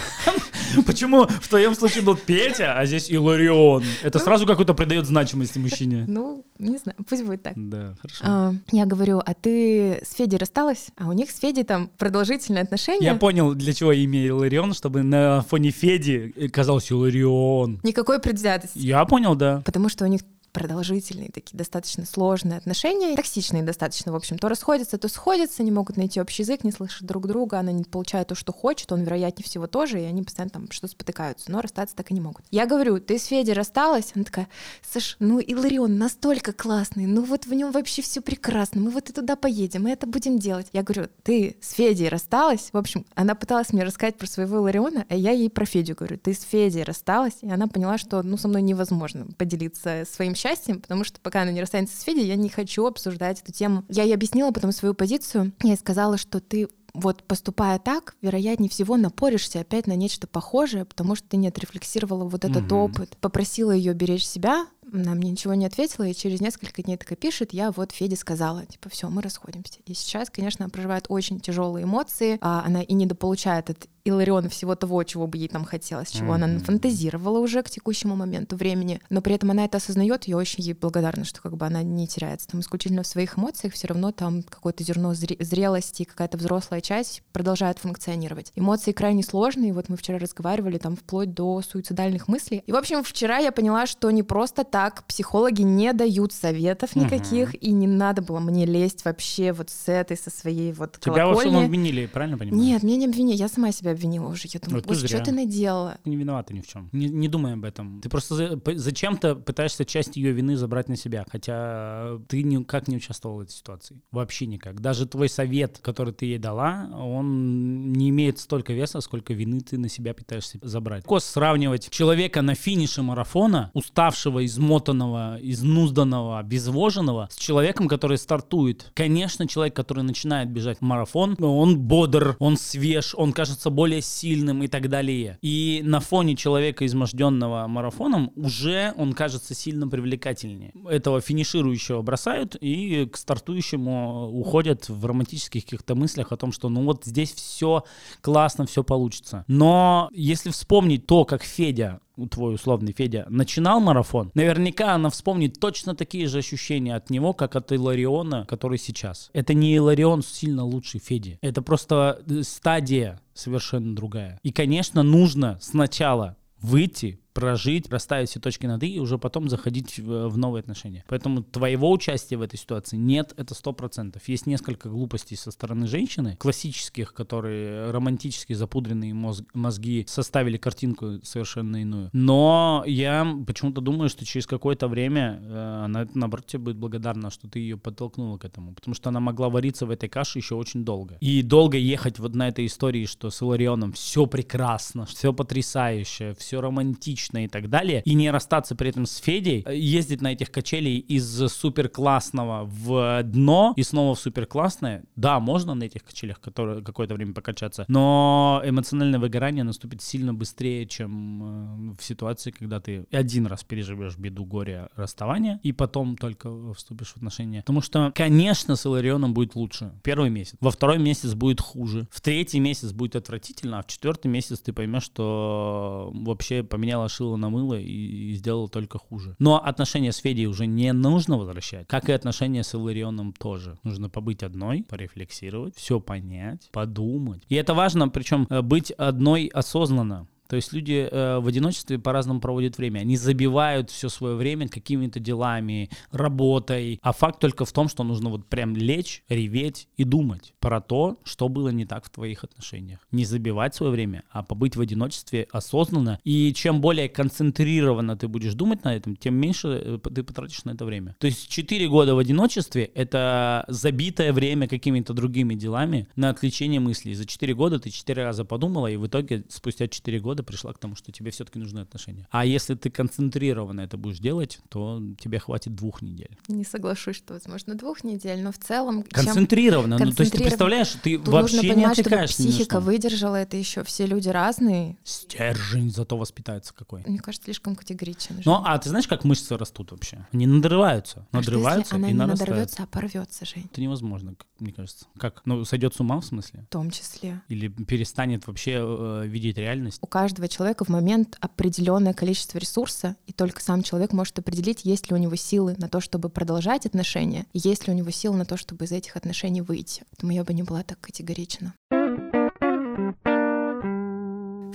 [0.85, 3.83] Почему в твоем случае был Петя, а здесь Иларион?
[4.03, 6.05] Это ну, сразу какую-то придает значимости мужчине.
[6.07, 7.53] Ну, не знаю, пусть будет так.
[7.55, 8.23] Да, хорошо.
[8.23, 10.87] А, я говорю, а ты с Федей рассталась?
[10.97, 13.05] А у них с Федей там продолжительные отношения.
[13.05, 17.79] Я понял, для чего имя Иларион, чтобы на фоне Феди казался Иларион.
[17.83, 18.77] Никакой предвзятости.
[18.77, 19.61] Я понял, да.
[19.65, 20.21] Потому что у них
[20.51, 25.97] продолжительные, такие достаточно сложные отношения, токсичные достаточно, в общем, то расходятся, то сходятся, не могут
[25.97, 29.45] найти общий язык, не слышат друг друга, она не получает то, что хочет, он, вероятнее
[29.45, 32.45] всего, тоже, и они постоянно там что-то спотыкаются, но расстаться так и не могут.
[32.51, 34.11] Я говорю, ты с Федей рассталась?
[34.15, 34.47] Она такая,
[34.81, 39.13] Саш, ну Иларион настолько классный, ну вот в нем вообще все прекрасно, мы вот и
[39.13, 40.67] туда поедем, мы это будем делать.
[40.73, 42.69] Я говорю, ты с Федей рассталась?
[42.71, 46.17] В общем, она пыталась мне рассказать про своего Илариона, а я ей про Федю говорю,
[46.17, 47.37] ты с Федей рассталась?
[47.41, 51.51] И она поняла, что, ну, со мной невозможно поделиться своим счастьем, потому что пока она
[51.51, 53.83] не расстанется с Федей, я не хочу обсуждать эту тему.
[53.89, 55.53] Я ей объяснила потом свою позицию.
[55.61, 60.85] Я ей сказала, что ты вот поступая так, вероятнее всего напоришься опять на нечто похожее,
[60.85, 62.81] потому что ты не отрефлексировала вот этот угу.
[62.81, 63.17] опыт.
[63.17, 67.53] Попросила ее беречь себя, она мне ничего не ответила, и через несколько дней такая пишет,
[67.53, 69.79] я вот Феде сказала, типа, все, мы расходимся.
[69.85, 74.75] И сейчас, конечно, она проживает очень тяжелые эмоции, а она и недополучает от Илариона всего
[74.75, 76.43] того, чего бы ей там хотелось, чего mm-hmm.
[76.43, 80.63] она фантазировала уже к текущему моменту времени, но при этом она это осознает, я очень
[80.63, 84.11] ей благодарна, что как бы она не теряется там исключительно в своих эмоциях, все равно
[84.11, 88.51] там какое-то зерно зрелости, какая-то взрослая часть продолжает функционировать.
[88.55, 92.63] Эмоции крайне сложные, вот мы вчера разговаривали там вплоть до суицидальных мыслей.
[92.65, 97.53] И, в общем, вчера я поняла, что не просто так психологи не дают советов никаких,
[97.53, 97.59] mm-hmm.
[97.59, 101.49] и не надо было мне лезть вообще вот с этой, со своей вот Тебя колокольни.
[101.49, 102.61] во всем обвинили, правильно понимаю?
[102.61, 104.47] Нет, меня не обвинили, я сама себя обвинила уже.
[104.51, 105.97] Я думаю, вот что ты наделала?
[106.05, 106.89] Не виновата ни в чем.
[106.91, 108.01] Не, не думай об этом.
[108.01, 112.97] Ты просто за, зачем-то пытаешься часть ее вины забрать на себя, хотя ты никак не
[112.97, 114.01] участвовал в этой ситуации.
[114.11, 114.81] Вообще никак.
[114.81, 119.77] Даже твой совет, который ты ей дала, он не имеет столько веса, сколько вины ты
[119.77, 121.03] на себя пытаешься забрать.
[121.03, 128.91] Кос сравнивать человека на финише марафона, уставшего, измотанного, изнузданного, обезвоженного, с человеком, который стартует.
[128.93, 134.61] Конечно, человек, который начинает бежать в марафон, он бодр, он свеж, он кажется более сильным
[134.61, 135.39] и так далее.
[135.41, 140.71] И на фоне человека, изможденного марафоном, уже он кажется сильно привлекательнее.
[140.87, 146.83] Этого финиширующего бросают и к стартующему уходят в романтических каких-то мыслях о том, что ну
[146.83, 147.83] вот здесь все
[148.21, 149.45] классно, все получится.
[149.47, 155.95] Но если вспомнить то, как Федя твой условный Федя, начинал марафон, наверняка она вспомнит точно
[155.95, 159.29] такие же ощущения от него, как от Илариона, который сейчас.
[159.33, 161.37] Это не Иларион сильно лучше Феди.
[161.41, 164.39] Это просто э, стадия совершенно другая.
[164.43, 169.99] И, конечно, нужно сначала выйти, прожить, расставить все точки над «и» и уже потом заходить
[169.99, 171.03] в, в новые отношения.
[171.07, 174.27] Поэтому твоего участия в этой ситуации нет, это сто процентов.
[174.27, 181.77] Есть несколько глупостей со стороны женщины, классических, которые романтически запудренные мозг, мозги составили картинку совершенно
[181.77, 182.09] иную.
[182.13, 187.47] Но я почему-то думаю, что через какое-то время э, она, наоборот, тебе будет благодарна, что
[187.47, 190.83] ты ее подтолкнула к этому, потому что она могла вариться в этой каше еще очень
[190.83, 191.17] долго.
[191.21, 196.61] И долго ехать вот на этой истории, что с Иларионом все прекрасно, все потрясающе, все
[196.61, 200.31] романтично, лично и так далее, и не расстаться при этом с Федей, э, ездить на
[200.33, 205.83] этих качелей из супер классного в дно и снова в супер классное, да, можно на
[205.83, 212.03] этих качелях которые, какое-то время покачаться, но эмоциональное выгорание наступит сильно быстрее, чем э, в
[212.03, 217.59] ситуации, когда ты один раз переживешь беду, горе, расставания, и потом только вступишь в отношения.
[217.59, 219.91] Потому что, конечно, с Иларионом будет лучше.
[220.03, 220.55] Первый месяц.
[220.61, 222.07] Во второй месяц будет хуже.
[222.11, 227.35] В третий месяц будет отвратительно, а в четвертый месяц ты поймешь, что вообще поменялось шило
[227.35, 229.35] на мыло и, и сделал только хуже.
[229.39, 233.77] Но отношения с Федей уже не нужно возвращать, как и отношения с Иларионом тоже.
[233.83, 237.43] Нужно побыть одной, порефлексировать, все понять, подумать.
[237.49, 240.27] И это важно, причем э, быть одной осознанно.
[240.49, 243.01] То есть люди э, в одиночестве по-разному проводят время.
[243.01, 246.99] Они забивают все свое время какими-то делами, работой.
[247.03, 251.19] А факт только в том, что нужно вот прям лечь, реветь и думать про то,
[251.23, 252.99] что было не так в твоих отношениях.
[253.11, 256.19] Не забивать свое время, а побыть в одиночестве осознанно.
[256.23, 260.71] И чем более концентрированно ты будешь думать на этом, тем меньше э, ты потратишь на
[260.71, 261.15] это время.
[261.19, 267.13] То есть 4 года в одиночестве— это забитое время какими-то другими делами на отвлечение мыслей.
[267.13, 270.73] За 4 года ты 4 раза подумала, и в итоге спустя 4 года года пришла
[270.73, 272.27] к тому, что тебе все-таки нужны отношения.
[272.31, 276.37] А если ты концентрированно это будешь делать, то тебе хватит двух недель.
[276.47, 279.03] Не соглашусь, что, возможно, двух недель, но в целом...
[279.03, 279.97] Концентрированно.
[279.97, 283.57] Ну, то есть ты представляешь, ты Тут вообще нужно понимать, не чтобы психика выдержала это
[283.57, 283.83] еще.
[283.83, 284.97] Все люди разные.
[285.03, 287.03] Стержень зато воспитается какой.
[287.05, 288.41] Мне кажется, слишком категоричен.
[288.45, 290.25] Ну, а ты знаешь, как мышцы растут вообще?
[290.31, 291.25] Они надрываются.
[291.31, 293.69] А надрываются что, если она и не надрывается, а порвется, Жень?
[293.71, 295.05] Это невозможно, мне кажется.
[295.17, 295.41] Как?
[295.45, 296.65] Ну, сойдет с ума в смысле?
[296.69, 297.41] В том числе.
[297.49, 299.99] Или перестанет вообще э, видеть реальность?
[300.01, 304.85] У каждого каждого человека в момент определенное количество ресурса, и только сам человек может определить,
[304.85, 308.11] есть ли у него силы на то, чтобы продолжать отношения, и есть ли у него
[308.11, 310.03] силы на то, чтобы из этих отношений выйти.
[310.11, 311.73] Поэтому я бы не была так категорична.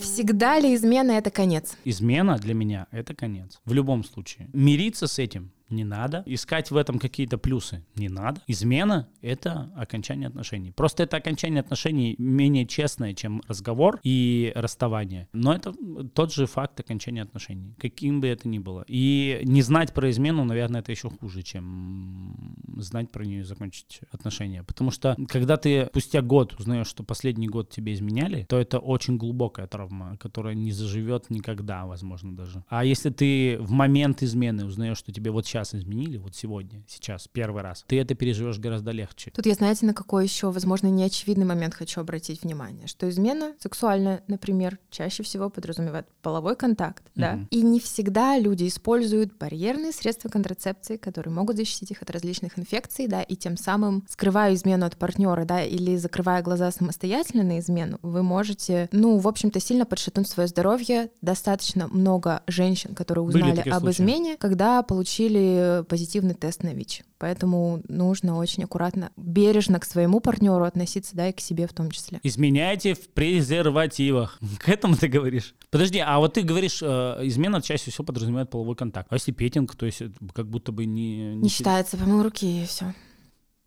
[0.00, 1.76] Всегда ли измена— это конец?
[1.84, 3.60] Измена для меня— это конец.
[3.64, 4.48] В любом случае.
[4.52, 6.22] Мириться с этим не надо.
[6.26, 8.40] Искать в этом какие-то плюсы не надо.
[8.46, 10.72] Измена— это окончание отношений.
[10.72, 15.28] Просто это окончание отношений менее честное, чем разговор и расставание.
[15.32, 15.74] Но это
[16.14, 18.84] тот же факт окончания отношений, каким бы это ни было.
[18.88, 24.00] И не знать про измену, наверное, это еще хуже, чем знать про нее и закончить
[24.10, 24.62] отношения.
[24.62, 29.16] Потому что когда ты спустя год узнаешь, что последний год тебе изменяли, то это очень
[29.16, 32.64] глубокая травма, которая не заживет никогда, возможно, даже.
[32.68, 37.28] А если ты в момент измены узнаешь, что тебе вот сейчас изменили, вот сегодня, сейчас,
[37.30, 39.30] первый раз, ты это переживешь гораздо легче.
[39.30, 44.24] Тут я, знаете, на какой еще, возможно, неочевидный момент хочу обратить внимание, что измена сексуальная,
[44.26, 47.12] например, чаще всего подразумевает половой контакт, угу.
[47.14, 52.58] да, и не всегда люди используют барьерные средства контрацепции, которые могут защитить их от различных
[52.58, 57.60] инфекций, да, и тем самым, скрывая измену от партнера, да, или закрывая глаза самостоятельно на
[57.60, 61.10] измену, вы можете, ну, в общем-то, сильно подшатнуть свое здоровье.
[61.22, 64.02] Достаточно много женщин, которые узнали об случаи.
[64.02, 65.43] измене, когда получили
[65.88, 67.02] позитивный тест на ВИЧ.
[67.18, 71.90] Поэтому нужно очень аккуратно, бережно к своему партнеру относиться, да, и к себе в том
[71.90, 72.20] числе.
[72.22, 74.38] Изменяйте в презервативах.
[74.58, 75.54] К этому ты говоришь?
[75.70, 79.08] Подожди, а вот ты говоришь, э, измена чаще всего подразумевает половой контакт.
[79.10, 80.02] А если петинг, то есть
[80.32, 81.34] как будто бы не...
[81.34, 82.94] Не, не считается, помыл руки и все.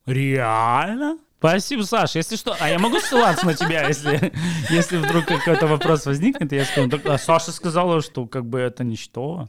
[0.05, 1.17] Реально?
[1.39, 2.17] Спасибо, Саша.
[2.17, 4.33] Если что, а я могу ссылаться на тебя, если,
[4.71, 9.47] если вдруг какой-то вопрос возникнет, я скажу, а Саша сказала, что как бы это ничто.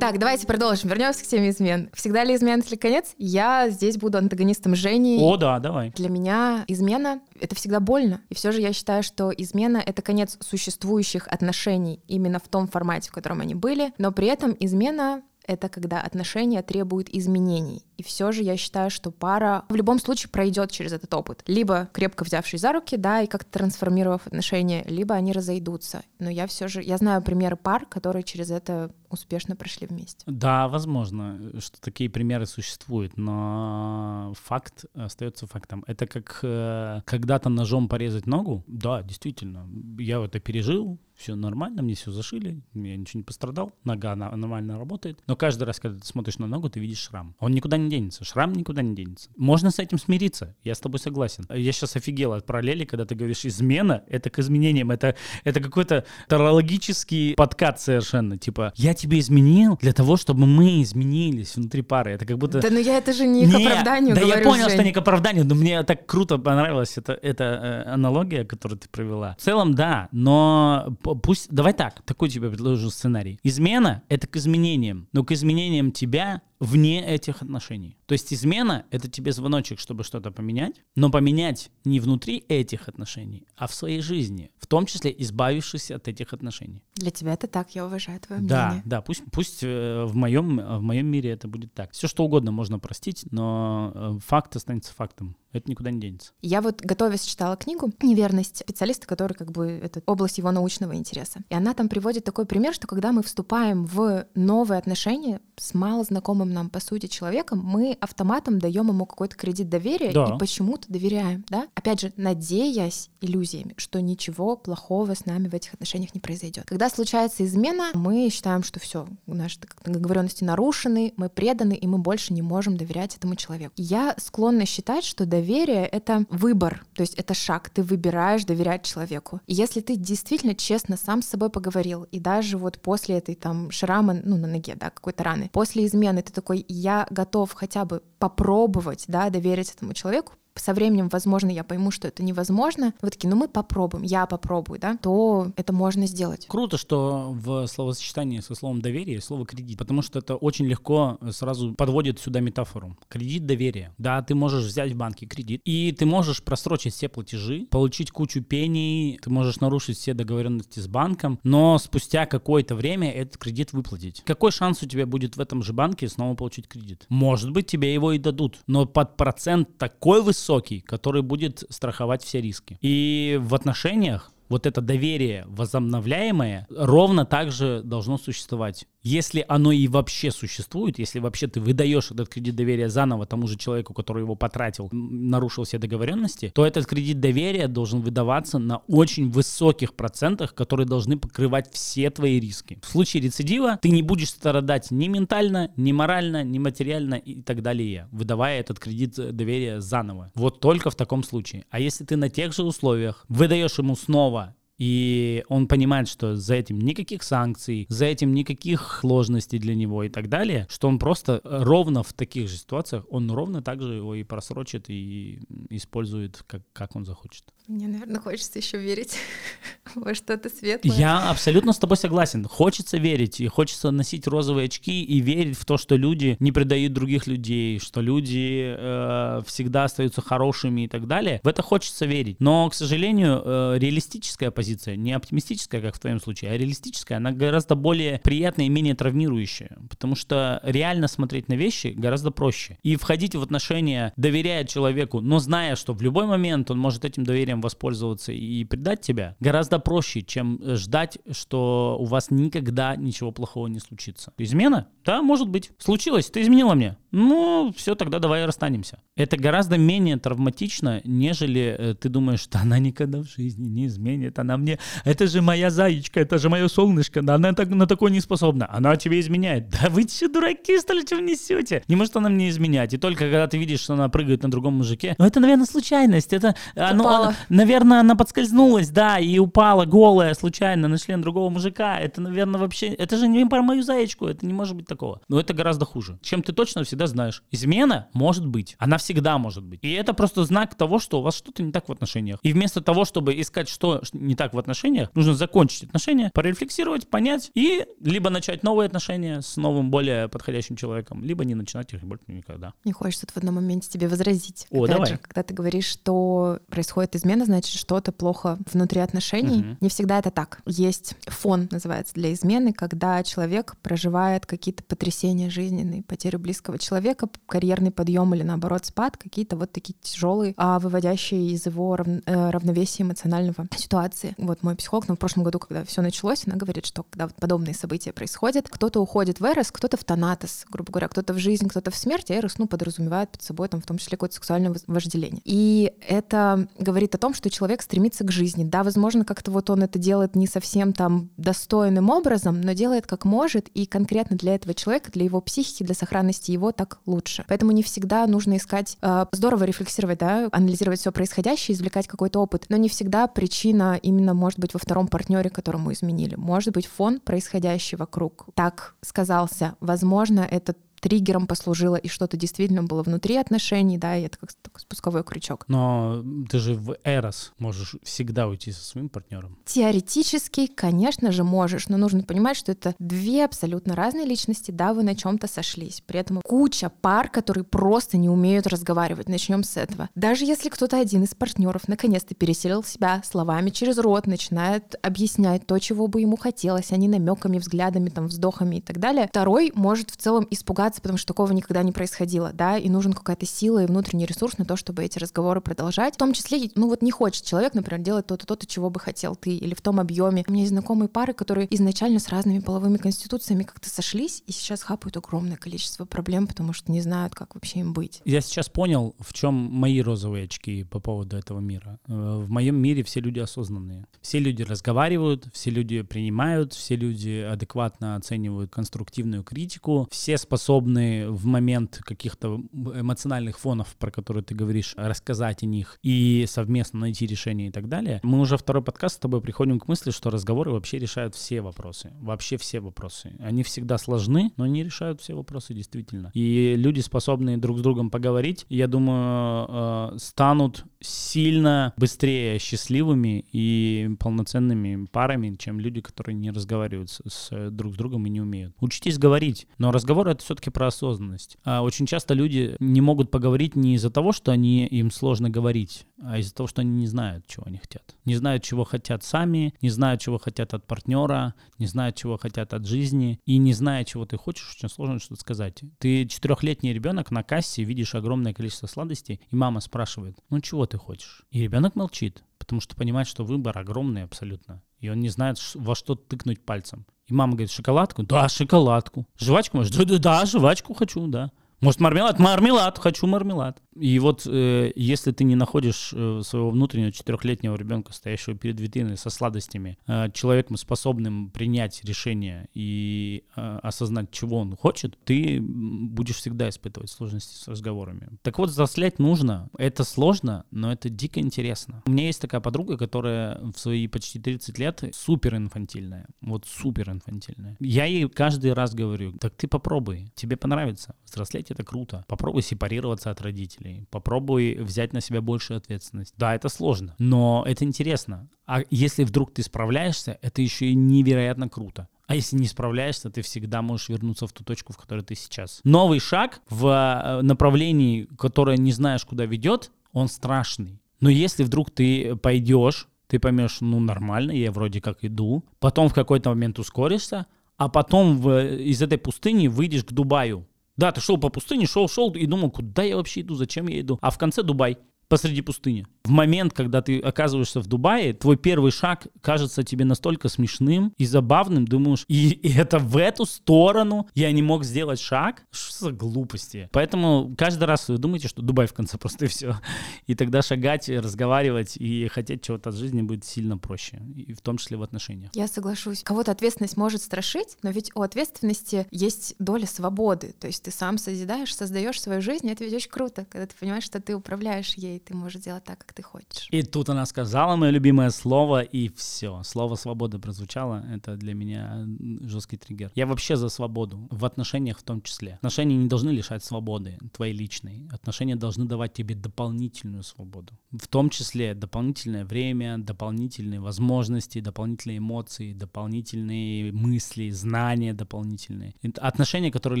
[0.02, 0.90] Так, давайте продолжим.
[0.90, 1.88] Вернемся к теме измен.
[1.94, 3.14] Всегда ли измена или конец?
[3.18, 5.20] Я здесь буду антагонистом Жени.
[5.22, 5.90] О, да, давай.
[5.90, 8.20] Для меня измена— это всегда больно.
[8.28, 13.10] И все же я считаю, что измена— это конец существующих отношений именно в том формате,
[13.10, 13.92] в котором они были.
[13.98, 17.84] Но при этом измена это когда отношения требуют изменений.
[17.96, 21.42] И все же я считаю, что пара в любом случае пройдет через этот опыт.
[21.46, 26.02] Либо крепко взявшись за руки, да, и как-то трансформировав отношения, либо они разойдутся.
[26.18, 30.24] Но я все же, я знаю примеры пар, которые через это успешно прошли вместе.
[30.26, 35.84] Да, возможно, что такие примеры существуют, но факт остается фактом.
[35.86, 38.64] Это как э, когда-то ножом порезать ногу.
[38.66, 44.16] Да, действительно, я это пережил, все нормально, мне все зашили, я ничего не пострадал, нога
[44.16, 45.22] нормально работает.
[45.26, 47.36] Но каждый раз, когда ты смотришь на ногу, ты видишь шрам.
[47.38, 49.30] Он никуда не денется, шрам никуда не денется.
[49.36, 51.46] Можно с этим смириться, я с тобой согласен.
[51.48, 56.04] Я сейчас офигел от параллели, когда ты говоришь измена, это к изменениям, это, это какой-то
[56.28, 58.38] тарологический подкат совершенно.
[58.38, 62.12] Типа, я тебе изменил для того, чтобы мы изменились внутри пары.
[62.12, 62.60] Это как будто...
[62.60, 64.74] Да, но я это же не, не к оправданию Да говорю, я понял, Жень.
[64.74, 68.88] что не к оправданию, но мне так круто понравилась эта, эта э, аналогия, которую ты
[68.88, 69.36] провела.
[69.38, 73.38] В целом, да, но пусть, давай так, такой тебе предложу сценарий.
[73.42, 77.98] Измена— это к изменениям, но к изменениям тебя вне этих отношений.
[78.06, 83.48] То есть измена— это тебе звоночек, чтобы что-то поменять, но поменять не внутри этих отношений,
[83.56, 86.84] а в своей жизни, в том числе избавившись от этих отношений.
[86.94, 88.82] Для тебя это так, я уважаю твое да, мнение.
[88.86, 91.90] Да, пусть, пусть э, в, моем, в моем мире это будет так.
[91.92, 95.36] Все что угодно можно простить, но э, факт останется фактом.
[95.52, 96.32] Это никуда не денется.
[96.40, 101.40] Я вот, готовясь, читала книгу «Неверность» специалиста, который как бы это область его научного интереса.
[101.50, 106.04] И она там приводит такой пример, что когда мы вступаем в новые отношения с мало
[106.52, 110.34] нам, по сути, человеком, мы автоматом даем ему какой-то кредит доверия да.
[110.34, 111.68] и почему-то доверяем, да?
[111.74, 116.64] Опять же, надеясь иллюзиями, что ничего плохого с нами в этих отношениях не произойдет.
[116.66, 122.32] Когда случается измена, мы считаем, что все, наши договоренности нарушены, мы преданы, и мы больше
[122.32, 123.72] не можем доверять этому человеку.
[123.76, 129.40] Я склонна считать, что доверие— это выбор, то есть это шаг, ты выбираешь доверять человеку.
[129.46, 133.70] И если ты действительно честно сам с собой поговорил, и даже вот после этой там
[133.70, 138.02] шрама, ну, на ноге, да, какой-то раны, после измены ты такой, я готов хотя бы
[138.18, 143.28] попробовать, да, доверить этому человеку, со временем, возможно, я пойму, что это невозможно, вы такие,
[143.28, 146.46] ну мы попробуем, я попробую, да, то это можно сделать.
[146.48, 151.74] Круто, что в словосочетании со словом доверие слово кредит, потому что это очень легко сразу
[151.74, 152.96] подводит сюда метафору.
[153.08, 153.94] Кредит доверия.
[153.98, 158.42] Да, ты можешь взять в банке кредит, и ты можешь просрочить все платежи, получить кучу
[158.42, 164.22] пений, ты можешь нарушить все договоренности с банком, но спустя какое-то время этот кредит выплатить.
[164.24, 167.06] Какой шанс у тебя будет в этом же банке снова получить кредит?
[167.08, 172.22] Может быть, тебе его и дадут, но под процент такой высокий, высокий, который будет страховать
[172.24, 172.78] все риски.
[172.82, 179.88] И в отношениях вот это доверие возобновляемое ровно так же должно существовать если оно и
[179.88, 184.34] вообще существует, если вообще ты выдаешь этот кредит доверия заново тому же человеку, который его
[184.36, 190.86] потратил, нарушил все договоренности, то этот кредит доверия должен выдаваться на очень высоких процентах, которые
[190.86, 192.78] должны покрывать все твои риски.
[192.82, 197.62] В случае рецидива ты не будешь страдать ни ментально, ни морально, ни материально и так
[197.62, 200.30] далее, выдавая этот кредит доверия заново.
[200.34, 201.64] Вот только в таком случае.
[201.70, 206.56] А если ты на тех же условиях выдаешь ему снова и он понимает, что за
[206.56, 211.40] этим никаких санкций, за этим никаких сложностей для него и так далее, что он просто
[211.44, 215.38] ровно в таких же ситуациях, он ровно так же его и просрочит, и
[215.70, 217.44] использует, как, как он захочет.
[217.68, 219.16] Мне, наверное, хочется еще верить
[219.94, 220.96] во что-то светлое.
[220.96, 222.44] Я абсолютно с тобой согласен.
[222.44, 226.92] Хочется верить, и хочется носить розовые очки и верить в то, что люди не предают
[226.92, 231.40] других людей, что люди э, всегда остаются хорошими и так далее.
[231.44, 232.40] В это хочется верить.
[232.40, 237.32] Но, к сожалению, э, реалистическая позиция, не оптимистическая, как в твоем случае, а реалистическая, она
[237.32, 239.78] гораздо более приятная и менее травмирующая.
[239.88, 242.78] Потому что реально смотреть на вещи гораздо проще.
[242.82, 247.24] И входить в отношения, доверяя человеку, но зная, что в любой момент он может этим
[247.24, 253.66] доверием воспользоваться и предать тебя, гораздо проще, чем ждать, что у вас никогда ничего плохого
[253.66, 254.32] не случится.
[254.38, 254.88] Измена?
[255.04, 255.70] Да, может быть.
[255.78, 256.96] Случилось, ты изменила мне.
[257.10, 258.98] Ну, все, тогда давай расстанемся.
[259.16, 264.38] Это гораздо менее травматично, нежели э, ты думаешь, что она никогда в жизни не изменит,
[264.38, 268.10] она мне, это же моя заячка, это же мое солнышко, да она так, на такое
[268.10, 269.68] не способна, она тебе изменяет.
[269.70, 271.82] Да вы че, дураки, что ли, что несете?
[271.88, 272.94] Не может она мне изменять.
[272.94, 276.32] И только когда ты видишь, что она прыгает на другом мужике, ну это, наверное, случайность,
[276.32, 281.98] это, оно, она, наверное, она подскользнулась, да, и упала голая случайно на член другого мужика.
[281.98, 285.20] Это, наверное, вообще, это же не про мою заячку, это не может быть такого.
[285.28, 286.18] Но это гораздо хуже.
[286.22, 287.42] Чем ты точно всегда знаешь.
[287.50, 288.76] Измена может быть.
[288.78, 289.80] Она всегда может быть.
[289.82, 292.38] И это просто знак того, что у вас что-то не так в отношениях.
[292.42, 297.50] И вместо того, чтобы искать, что не так в отношениях, нужно закончить отношения, порефлексировать, понять
[297.54, 302.24] и либо начать новые отношения с новым, более подходящим человеком, либо не начинать их больше
[302.28, 302.72] никогда.
[302.84, 304.66] Не хочется в одном моменте тебе возразить.
[304.70, 305.10] О, Опять давай.
[305.10, 309.60] Же, когда ты говоришь, что происходит измена, значит, что-то плохо внутри отношений.
[309.80, 310.60] И не всегда это так.
[310.66, 317.90] Есть фон, называется, для измены, когда человек проживает какие-то потрясения жизненные, потерю близкого человека, карьерный
[317.90, 322.06] подъем или наоборот спад, какие-то вот такие тяжелые, а выводящие из его рав...
[322.26, 324.31] Э, равновесия эмоционального ситуации.
[324.38, 327.36] Вот мой психолог, ну, в прошлом году, когда все началось, она говорит, что когда вот
[327.36, 331.68] подобные события происходят, кто-то уходит в Эрос, кто-то в Танатос, грубо говоря, кто-то в жизнь,
[331.68, 334.74] кто-то в смерть, а Эрос, ну, подразумевает под собой там в том числе какое-то сексуальное
[334.86, 335.42] вожделение.
[335.44, 338.64] И это говорит о том, что человек стремится к жизни.
[338.64, 343.24] Да, возможно, как-то вот он это делает не совсем там достойным образом, но делает как
[343.24, 347.44] может, и конкретно для этого человека, для его психики, для сохранности его так лучше.
[347.48, 352.66] Поэтому не всегда нужно искать, э, здорово рефлексировать, да, анализировать все происходящее, извлекать какой-то опыт,
[352.68, 356.36] но не всегда причина именно может быть во втором партнере, которому изменили.
[356.36, 359.74] Может быть фон происходящий вокруг так сказался.
[359.80, 365.24] Возможно, это триггером послужило, и что-то действительно было внутри отношений, да, и это как спусковой
[365.24, 365.64] крючок.
[365.66, 369.58] Но ты же в Эрос можешь всегда уйти со своим партнером.
[369.66, 375.02] Теоретически, конечно же, можешь, но нужно понимать, что это две абсолютно разные личности, да, вы
[375.02, 376.00] на чем-то сошлись.
[376.06, 379.28] При этом куча пар, которые просто не умеют разговаривать.
[379.28, 380.08] Начнем с этого.
[380.14, 385.78] Даже если кто-то один из партнеров наконец-то переселил себя словами через рот, начинает объяснять то,
[385.80, 390.10] чего бы ему хотелось, а не намеками, взглядами, там, вздохами и так далее, второй может
[390.10, 393.82] в целом испугаться ситуации, потому что такого никогда не происходило, да, и нужен какая-то сила
[393.82, 396.14] и внутренний ресурс на то, чтобы эти разговоры продолжать.
[396.14, 399.36] В том числе, ну вот не хочет человек, например, делать то-то, то-то, чего бы хотел
[399.36, 400.44] ты, или в том объеме.
[400.46, 404.82] У меня есть знакомые пары, которые изначально с разными половыми конституциями как-то сошлись, и сейчас
[404.82, 408.20] хапают огромное количество проблем, потому что не знают, как вообще им быть.
[408.24, 411.98] Я сейчас понял, в чем мои розовые очки по поводу этого мира.
[412.08, 414.06] Э, в моем мире все люди осознанные.
[414.20, 421.30] Все люди разговаривают, все люди принимают, все люди адекватно оценивают конструктивную критику, все способны способны
[421.30, 427.26] в момент каких-то эмоциональных фонов, про которые ты говоришь, рассказать о них и совместно найти
[427.26, 428.20] решение и так далее.
[428.22, 432.12] Мы уже второй подкаст с тобой приходим к мысли, что разговоры вообще решают все вопросы.
[432.20, 433.32] Вообще все вопросы.
[433.40, 436.30] Они всегда сложны, но они решают все вопросы действительно.
[436.34, 444.10] И люди, способные друг с другом поговорить, я думаю, э, станут сильно быстрее счастливыми и
[444.18, 448.74] полноценными парами, чем люди, которые не разговаривают с, с друг с другом и не умеют.
[448.80, 451.56] Учитесь говорить, но разговор это все-таки про осознанность.
[451.64, 456.06] А очень часто люди не могут поговорить не из-за того, что они, им сложно говорить,
[456.22, 458.14] а из-за того, что они не знают, чего они хотят.
[458.24, 462.72] Не знают, чего хотят сами, не знают, чего хотят от партнера, не знают, чего хотят
[462.74, 463.40] от жизни.
[463.44, 465.82] И не зная, чего ты хочешь, очень сложно что-то сказать.
[465.98, 470.98] Ты четырехлетний ребенок на кассе, видишь огромное количество сладостей, и мама спрашивает, ну чего ты
[470.98, 471.42] хочешь?
[471.50, 474.82] И ребенок молчит, потому что понимает, что выбор огромный абсолютно.
[474.98, 477.06] И он не знает, во что тыкнуть пальцем.
[477.26, 478.24] И мама говорит, шоколадку?
[478.24, 479.26] Да, шоколадку.
[479.38, 479.94] Жвачку можешь?
[479.96, 481.50] Да, да, да, жвачку хочу, да.
[481.82, 482.38] Может, мармелад?
[482.38, 483.82] Мармелад, хочу мармелад.
[483.96, 489.16] И вот э, если ты не находишь э, своего внутреннего четырехлетнего ребенка, стоящего перед витриной
[489.16, 496.36] со сладостями, э, человеком, способным принять решение и э, осознать, чего он хочет, ты будешь
[496.36, 498.28] всегда испытывать сложности с разговорами.
[498.42, 499.68] Так вот, взрослеть нужно.
[499.76, 502.04] Это сложно, но это дико интересно.
[502.06, 506.26] У меня есть такая подруга, которая в свои почти 30 лет супер инфантильная.
[506.40, 507.76] Вот супер инфантильная.
[507.80, 511.16] Я ей каждый раз говорю, так ты попробуй, тебе понравится.
[511.26, 512.24] Взрослеть это круто.
[512.28, 514.06] Попробуй сепарироваться от родителей.
[514.10, 516.34] Попробуй взять на себя большую ответственность.
[516.36, 518.48] Да, это сложно, но это интересно.
[518.66, 522.08] А если вдруг ты справляешься, это еще и невероятно круто.
[522.26, 525.80] А если не справляешься, ты всегда можешь вернуться в ту точку, в которой ты сейчас.
[525.84, 531.02] Новый шаг в э, направлении, которое не знаешь, куда ведет, он страшный.
[531.20, 536.14] Но если вдруг ты пойдешь, ты поймешь, ну нормально, я вроде как иду, потом в
[536.14, 537.46] какой-то момент ускоришься,
[537.76, 540.66] а потом в, из этой пустыни выйдешь к Дубаю.
[540.96, 544.00] Да, ты шел по пустыне, шел, шел и думал, куда я вообще иду, зачем я
[544.00, 544.18] иду.
[544.20, 544.98] А в конце Дубай
[545.32, 546.06] посреди пустыни.
[546.24, 551.24] В момент, когда ты оказываешься в Дубае, твой первый шаг кажется тебе настолько смешным и
[551.24, 555.64] забавным, думаешь, и, и это в эту сторону я не мог сделать шаг?
[555.70, 556.90] Что за глупости?
[556.92, 559.80] Поэтому каждый раз вы думаете, что Дубай в конце просто и все.
[560.26, 564.76] И тогда шагать, разговаривать и хотеть чего-то от жизни будет сильно проще, и в том
[564.76, 565.50] числе в отношениях.
[565.54, 566.24] Я соглашусь.
[566.24, 570.54] Кого-то ответственность может страшить, но ведь у ответственности есть доля свободы.
[570.60, 573.74] То есть ты сам созидаешь, создаешь свою жизнь, и это ведь очень круто, когда ты
[573.80, 576.68] понимаешь, что ты управляешь ей, ты можешь делать так, как ты хочешь.
[576.70, 579.62] И тут она сказала мое любимое слово, и все.
[579.64, 581.04] Слово «свобода» прозвучало.
[581.14, 582.06] Это для меня
[582.40, 583.10] жесткий триггер.
[583.14, 585.54] Я вообще за свободу, в отношениях в том числе.
[585.54, 588.08] Отношения не должны лишать свободы твоей личной.
[588.10, 590.72] Отношения должны давать тебе дополнительную свободу.
[590.90, 598.94] В том числе дополнительное время, дополнительные возможности, дополнительные эмоции, дополнительные мысли, знания дополнительные.
[599.16, 600.00] Отношения, которые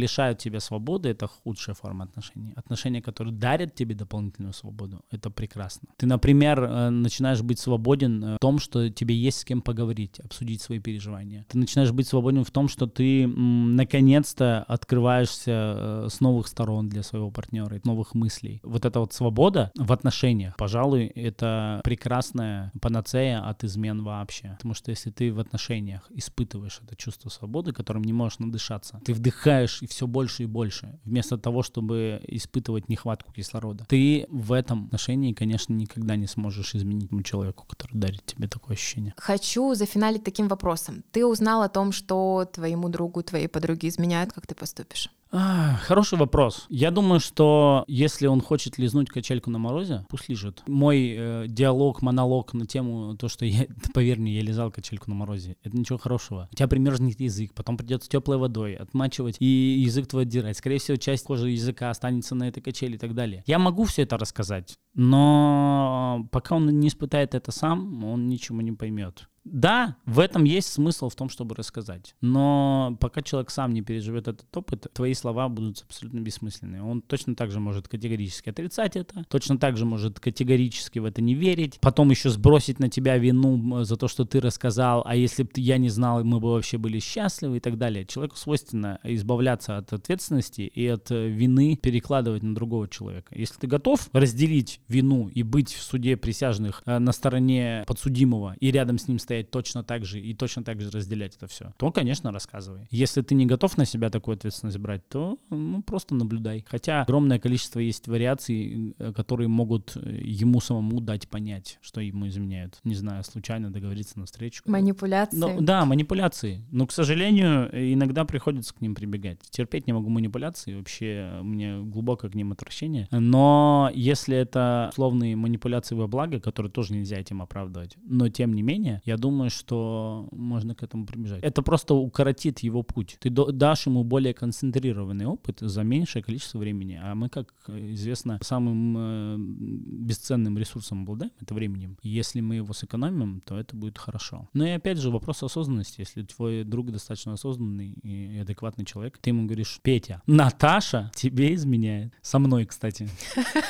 [0.00, 2.52] лишают тебя свободы, это худшая форма отношений.
[2.56, 5.88] Отношения, которые дарят тебе дополнительную свободу, Это прекрасно.
[5.96, 10.18] Ты, например, э, начинаешь быть свободен э, в том, что тебе есть с кем поговорить,
[10.20, 11.46] обсудить свои переживания.
[11.48, 17.02] Ты начинаешь быть свободен в том, что ты наконец-то открываешься э, с новых сторон для
[17.02, 18.60] своего партнера, новых мыслей.
[18.62, 24.54] Вот эта вот свобода в отношениях, пожалуй, это прекрасная панацея от измен вообще.
[24.56, 29.12] Потому что если ты в отношениях испытываешь это чувство свободы, которым не можешь надышаться, ты
[29.12, 33.84] вдыхаешь и все больше и больше, вместо того, чтобы испытывать нехватку кислорода.
[33.88, 34.88] Ты в этом
[35.34, 39.14] конечно, никогда не сможешь изменить тому человеку, который дарит тебе такое ощущение.
[39.16, 41.04] Хочу зафиналить таким вопросом.
[41.12, 45.10] Ты узнал о том, что твоему другу, твоей подруге изменяют, как ты поступишь?
[45.34, 46.66] А, хороший вопрос.
[46.68, 50.62] Я думаю, что если он хочет лизнуть качельку на морозе, пусть лежит.
[50.66, 55.16] Мой э, диалог, монолог на тему то, что я, поверь мне, я лизал качельку на
[55.16, 56.50] морозе, это ничего хорошего.
[56.52, 60.58] У тебя примерзнет язык, потом придется теплой водой отмачивать и язык твой отдирать.
[60.58, 63.42] Скорее всего, часть кожи языка останется на этой качели и так далее.
[63.46, 68.72] Я могу все это рассказать, но пока он не испытает это сам, он ничего не
[68.72, 69.28] поймет.
[69.44, 72.14] Да, в этом есть смысл в том, чтобы рассказать.
[72.20, 76.82] Но пока человек сам не переживет этот опыт, твои слова будут абсолютно бессмысленные.
[76.82, 81.20] Он точно так же может категорически отрицать это, точно так же может категорически в это
[81.22, 85.42] не верить, потом еще сбросить на тебя вину за то, что ты рассказал, а если
[85.42, 88.06] бы я не знал, мы бы вообще были счастливы и так далее.
[88.06, 93.34] Человеку свойственно избавляться от ответственности и от э, вины перекладывать на другого человека.
[93.36, 98.70] Если ты готов разделить вину и быть в суде присяжных э, на стороне подсудимого и
[98.70, 101.90] рядом с ним стоять точно так же и точно так же разделять это все, то,
[101.90, 102.86] конечно, рассказывай.
[102.90, 106.64] Если ты не готов на себя такую ответственность брать, то ну, просто наблюдай.
[106.68, 112.28] Хотя огромное количество есть вариаций, э, которые могут э, ему самому дать понять, что ему
[112.28, 112.78] изменяют.
[112.84, 114.62] Не знаю, случайно договориться на встречу.
[114.66, 115.36] Манипуляции.
[115.36, 116.64] Но, да, манипуляции.
[116.70, 119.38] Но, к сожалению, иногда приходится к ним прибегать.
[119.50, 123.08] Терпеть не могу манипуляции, вообще у меня глубокое к ним отвращение.
[123.10, 128.62] Но если это условные манипуляции во благо, которые тоже нельзя этим оправдывать, но тем не
[128.62, 131.42] менее, я думаю, что можно к этому прибежать.
[131.42, 133.16] Это просто укоротит его путь.
[133.20, 137.00] Ты дашь ему более концентрированный опыт за меньшее количество времени.
[137.02, 141.96] А мы, как известно, самым э, бесценным ресурсом обладаем, это временем.
[142.02, 144.48] И если мы его сэкономим, то это будет хорошо.
[144.52, 146.00] Но и опять же, вопрос осознанности.
[146.00, 152.12] Если твой друг достаточно осознанный и адекватный человек, ты ему говоришь, Петя, Наташа тебе изменяет.
[152.22, 153.08] Со мной, кстати.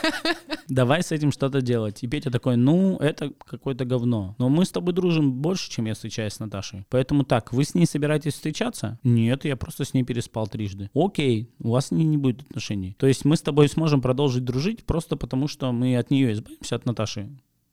[0.69, 2.03] Давай с этим что-то делать.
[2.03, 4.35] И Петя такой, ну, это какое-то говно.
[4.39, 6.85] Но мы с тобой дружим больше, чем я встречаюсь с Наташей.
[6.91, 8.99] Поэтому так, вы с ней собираетесь встречаться?
[9.03, 10.91] Нет, я просто с ней переспал трижды.
[10.95, 12.97] Окей, у вас не, не будет отношений.
[12.99, 16.77] То есть мы с тобой сможем продолжить дружить просто потому, что мы от нее избавимся,
[16.77, 17.31] от Наташи.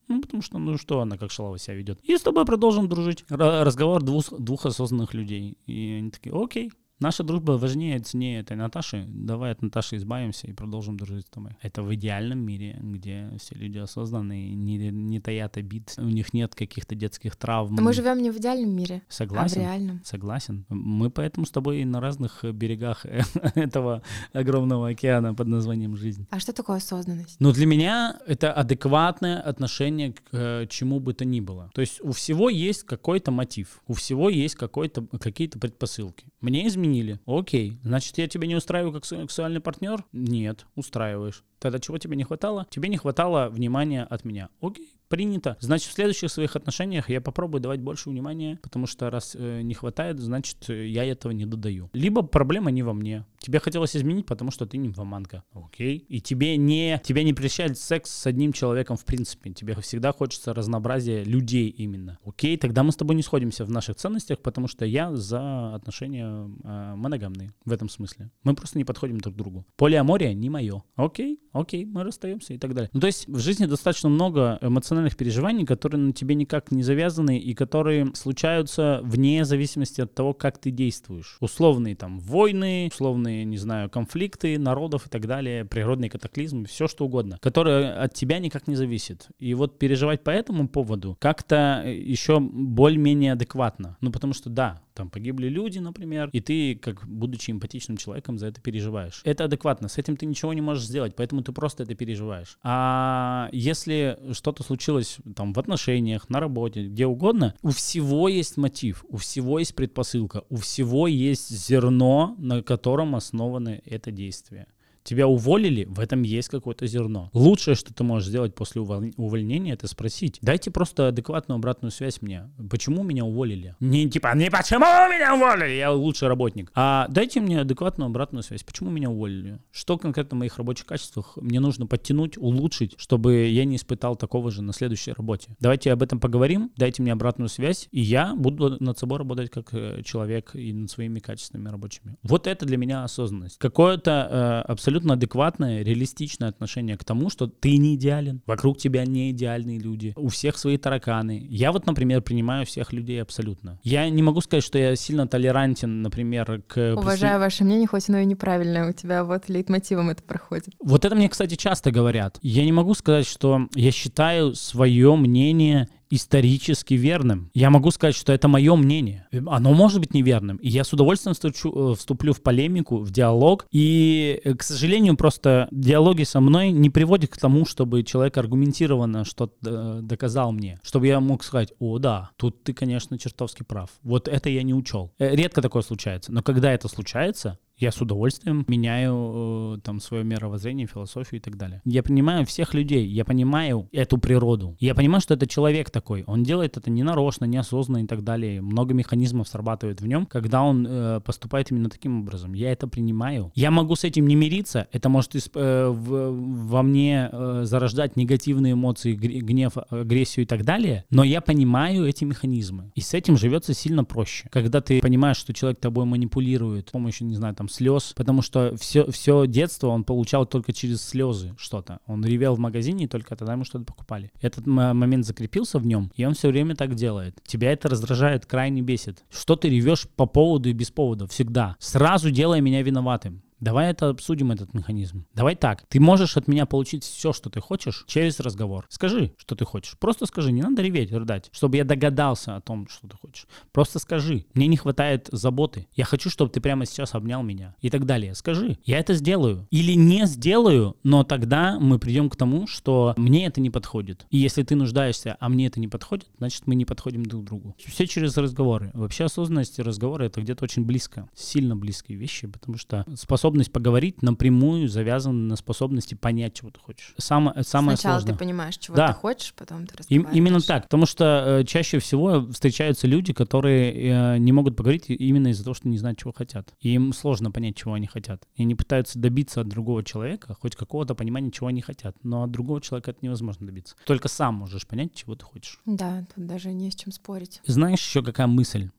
[0.07, 1.99] Ну, потому что, ну что она как шалава себя ведет.
[2.01, 3.23] И с тобой продолжим дружить.
[3.29, 5.57] Р- разговор двух, двух осознанных людей.
[5.67, 9.05] И они такие, окей, Наша дружба важнее, ценнее этой Наташи.
[9.07, 11.51] Давай от Наташи избавимся и продолжим дружить с тобой.
[11.61, 16.55] Это в идеальном мире, где все люди осознанные, не, не таят обид, у них нет
[16.55, 17.75] каких-то детских травм.
[17.75, 19.61] Но мы живем не в идеальном мире, Согласен.
[19.61, 20.01] а в реальном.
[20.03, 20.65] Согласен.
[20.67, 23.05] Мы поэтому с тобой на разных берегах
[23.55, 24.01] этого
[24.33, 26.27] огромного океана под названием жизнь.
[26.31, 27.37] А что такое осознанность?
[27.39, 31.71] Ну, для меня это адекватное отношение к э, чему бы то ни было.
[31.73, 36.25] То есть у всего есть какой-то мотив, у всего есть какой-то, какие-то предпосылки.
[36.41, 37.19] Мне изменить изменили.
[37.25, 37.79] Окей.
[37.83, 40.03] Значит, я тебя не устраиваю как сексуальный партнер?
[40.11, 41.43] Нет, устраиваешь.
[41.59, 42.67] Тогда чего тебе не хватало?
[42.69, 44.49] Тебе не хватало внимания от меня.
[44.61, 45.57] Окей, принято.
[45.59, 49.73] Значит, в следующих своих отношениях я попробую давать больше внимания, потому что раз э, не
[49.73, 51.89] хватает, значит, я этого не додаю.
[51.93, 53.25] Либо проблема не во мне.
[53.39, 55.43] Тебе хотелось изменить, потому что ты нимфоманка.
[55.53, 55.97] Окей.
[55.97, 59.51] И тебе не, тебя не прельщает секс с одним человеком в принципе.
[59.51, 62.19] Тебе всегда хочется разнообразия людей именно.
[62.23, 66.49] Окей, тогда мы с тобой не сходимся в наших ценностях, потому что я за отношения
[66.63, 68.29] э, моногамные в этом смысле.
[68.43, 69.65] Мы просто не подходим друг к другу.
[69.75, 70.83] Полиамория не мое.
[70.95, 72.89] Окей, окей, мы расстаемся и так далее.
[72.93, 77.37] Ну, то есть в жизни достаточно много эмоциональных переживаний, которые на тебе никак не завязаны
[77.37, 81.37] и которые случаются вне зависимости от того, как ты действуешь.
[81.39, 87.05] Условные там войны, условные, не знаю, конфликты народов и так далее, природные катаклизмы, все что
[87.05, 89.27] угодно, которые от тебя никак не зависит.
[89.39, 93.97] И вот переживать по этому поводу как-то еще более-менее адекватно.
[94.01, 98.47] Ну, потому что да, там погибли люди, например, и ты, как будучи эмпатичным человеком, за
[98.47, 99.21] это переживаешь.
[99.23, 102.57] Это адекватно, с этим ты ничего не можешь сделать, поэтому ты просто это переживаешь.
[102.63, 109.05] А если что-то случилось там в отношениях, на работе, где угодно, у всего есть мотив,
[109.07, 114.67] у всего есть предпосылка, у всего есть зерно, на котором основано это действие
[115.09, 117.31] Тебя уволили, в этом есть какое-то зерно.
[117.33, 120.37] Лучшее, что ты можешь сделать после увольнения, это спросить.
[120.43, 122.51] Дайте просто адекватную обратную связь мне.
[122.69, 123.75] Почему меня уволили?
[123.79, 126.71] Не типа, не почему меня уволили, я лучший работник.
[126.75, 128.61] А дайте мне адекватную обратную связь.
[128.61, 129.57] Почему меня уволили?
[129.71, 134.51] Что конкретно в моих рабочих качествах мне нужно подтянуть, улучшить, чтобы я не испытал такого
[134.51, 135.55] же на следующей работе?
[135.59, 139.73] Давайте об этом поговорим, дайте мне обратную связь, и я буду над собой работать как
[139.73, 142.15] э, человек и над своими качествами рабочими.
[142.21, 143.57] Вот это для меня осознанность.
[143.57, 149.05] Какое-то э, абсолютно абсолютно адекватное, реалистичное отношение к тому, что ты не идеален, вокруг тебя
[149.05, 151.45] не идеальные люди, у всех свои тараканы.
[151.49, 153.79] Я вот, например, принимаю всех людей абсолютно.
[153.83, 156.95] Я не могу сказать, что я сильно толерантен, например, к...
[156.97, 160.69] Уважаю ваше мнение, хоть оно и неправильное, у тебя вот лейтмотивом это проходит.
[160.83, 162.37] Вот это мне, кстати, часто говорят.
[162.41, 167.51] Я не могу сказать, что я считаю свое мнение исторически верным.
[167.53, 169.27] Я могу сказать, что это мое мнение.
[169.47, 170.57] Оно может быть неверным.
[170.57, 173.67] И я с удовольствием встучу, э, вступлю в полемику, в диалог.
[173.71, 179.25] И, э, к сожалению, просто диалоги со мной не приводят к тому, чтобы человек аргументированно
[179.25, 180.79] что-то э, доказал мне.
[180.83, 183.89] Чтобы я мог сказать, о, да, тут ты, конечно, чертовски прав.
[184.03, 185.13] Вот это я не учел.
[185.19, 186.31] Редко такое случается.
[186.31, 191.57] Но когда это случается, я с удовольствием меняю э, там свое мировоззрение, философию и так
[191.57, 191.81] далее.
[191.85, 194.75] Я понимаю всех людей, я понимаю эту природу.
[194.79, 196.23] Я понимаю, что это человек такой.
[196.27, 198.61] Он делает это не нарочно, неосознанно и так далее.
[198.61, 202.53] Много механизмов срабатывает в нем, когда он э, поступает именно таким образом.
[202.53, 203.51] Я это принимаю.
[203.55, 204.87] Я могу с этим не мириться.
[204.91, 210.65] Это может исп- э, в, во мне э, зарождать негативные эмоции, гнев, агрессию и так
[210.65, 211.05] далее.
[211.09, 212.91] Но я понимаю эти механизмы.
[212.95, 214.49] И с этим живется сильно проще.
[214.51, 218.75] Когда ты понимаешь, что человек тобой манипулирует с помощью, не знаю, там, слез, потому что
[218.77, 221.99] все, все детство он получал только через слезы что-то.
[222.07, 224.31] Он ревел в магазине, и только тогда ему что-то покупали.
[224.41, 227.39] Этот момент закрепился в нем, и он все время так делает.
[227.45, 229.23] Тебя это раздражает, крайне бесит.
[229.29, 231.27] Что ты ревешь по поводу и без повода?
[231.27, 231.75] Всегда.
[231.79, 233.41] Сразу делая меня виноватым.
[233.59, 235.25] Давай это обсудим, этот механизм.
[235.33, 235.83] Давай так.
[235.89, 238.85] Ты можешь от меня получить все, что ты хочешь, через разговор.
[238.89, 239.97] Скажи, что ты хочешь.
[239.99, 240.51] Просто скажи.
[240.51, 243.47] Не надо реветь, рыдать, чтобы я догадался о том, что ты хочешь.
[243.71, 244.45] Просто скажи.
[244.53, 245.87] Мне не хватает заботы.
[245.93, 247.75] Я хочу, чтобы ты прямо сейчас обнял меня.
[247.81, 248.33] И так далее.
[248.33, 248.77] Скажи.
[248.85, 249.67] Я это сделаю.
[249.71, 254.25] Или не сделаю, но тогда мы придем к тому, что мне это не подходит.
[254.29, 257.47] И если ты нуждаешься, а мне это не подходит, значит мы не подходим друг к
[257.47, 257.75] другу.
[257.77, 258.91] Все через разговоры.
[258.93, 261.27] Вообще осознанность и разговоры это где-то очень близко.
[261.35, 266.79] Сильно близкие вещи, потому что способность способность поговорить напрямую завязана на способности понять, чего ты
[266.79, 267.15] хочешь.
[267.17, 268.33] Самое, самое Сначала сложное.
[268.33, 269.07] ты понимаешь, чего да.
[269.07, 270.35] ты хочешь, потом ты разговариваешь.
[270.35, 275.05] И, именно так, потому что э, чаще всего встречаются люди, которые э, не могут поговорить
[275.07, 276.73] именно из-за того, что не знают, чего хотят.
[276.79, 278.43] И им сложно понять, чего они хотят.
[278.55, 282.15] И они пытаются добиться от другого человека хоть какого-то понимания, чего они хотят.
[282.21, 283.95] Но от другого человека это невозможно добиться.
[284.05, 285.79] Только сам можешь понять, чего ты хочешь.
[285.85, 287.61] Да, тут даже не с чем спорить.
[287.65, 288.89] Знаешь еще какая мысль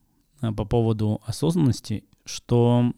[0.41, 2.93] э, по поводу осознанности что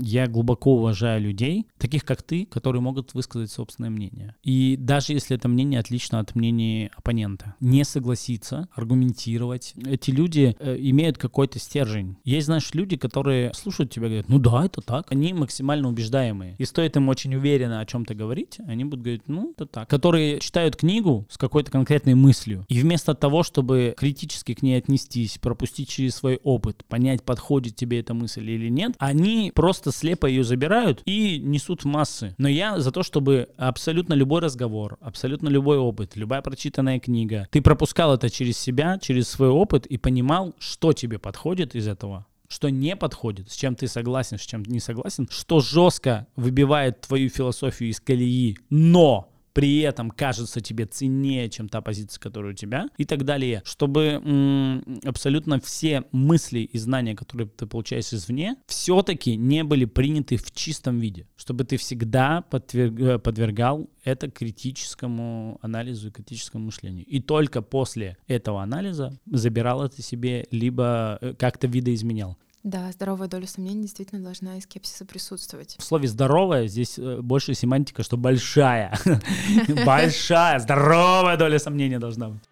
[0.00, 4.34] я глубоко уважаю людей, таких как ты, которые могут высказать собственное мнение.
[4.42, 9.74] И даже если это мнение отлично от мнения оппонента, не согласиться, аргументировать.
[9.84, 12.16] Эти люди э, имеют какой-то стержень.
[12.24, 15.10] Есть, знаешь, люди, которые слушают тебя и говорят, ну да, это так.
[15.12, 16.56] Они максимально убеждаемые.
[16.58, 19.88] И стоит им очень уверенно о чем-то говорить, они будут говорить, ну, это так.
[19.88, 25.38] Которые читают книгу с какой-то конкретной мыслью, и вместо того, чтобы критически к ней отнестись,
[25.38, 30.44] пропустить через свой опыт, понять, подходит тебе эта мысль или нет, они просто слепо ее
[30.44, 32.34] забирают и несут в массы.
[32.38, 37.60] Но я за то, чтобы абсолютно любой разговор, абсолютно любой опыт, любая прочитанная книга, ты
[37.60, 42.70] пропускал это через себя, через свой опыт и понимал, что тебе подходит из этого, что
[42.70, 47.90] не подходит, с чем ты согласен, с чем не согласен, что жестко выбивает твою философию
[47.90, 53.04] из колеи, но при этом кажется тебе ценнее, чем та позиция, которая у тебя, и
[53.04, 59.64] так далее, чтобы м- абсолютно все мысли и знания, которые ты получаешь извне, все-таки не
[59.64, 66.10] были приняты в чистом виде, чтобы ты всегда подверг, э, подвергал это критическому анализу и
[66.10, 67.04] критическому мышлению.
[67.06, 72.38] И только после этого анализа забирал это себе, либо э, как-то видоизменял.
[72.64, 75.76] Да, здоровая доля сомнений действительно должна и скепсиса присутствовать.
[75.78, 78.98] В слове «здоровая» здесь э, больше семантика, что большая.
[79.86, 82.42] Большая, здоровая доля сомнения должна быть.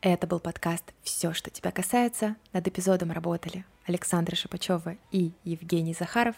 [0.00, 2.34] Это был подкаст «Все, что тебя касается».
[2.52, 6.34] Над эпизодом работали Александра Шипачева и Евгений Захаров.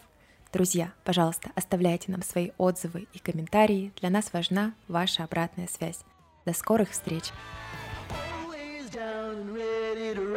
[0.53, 3.93] Друзья, пожалуйста, оставляйте нам свои отзывы и комментарии.
[4.01, 6.01] Для нас важна ваша обратная связь.
[6.45, 7.25] До скорых встреч!
[8.11, 10.35] Always down and ready to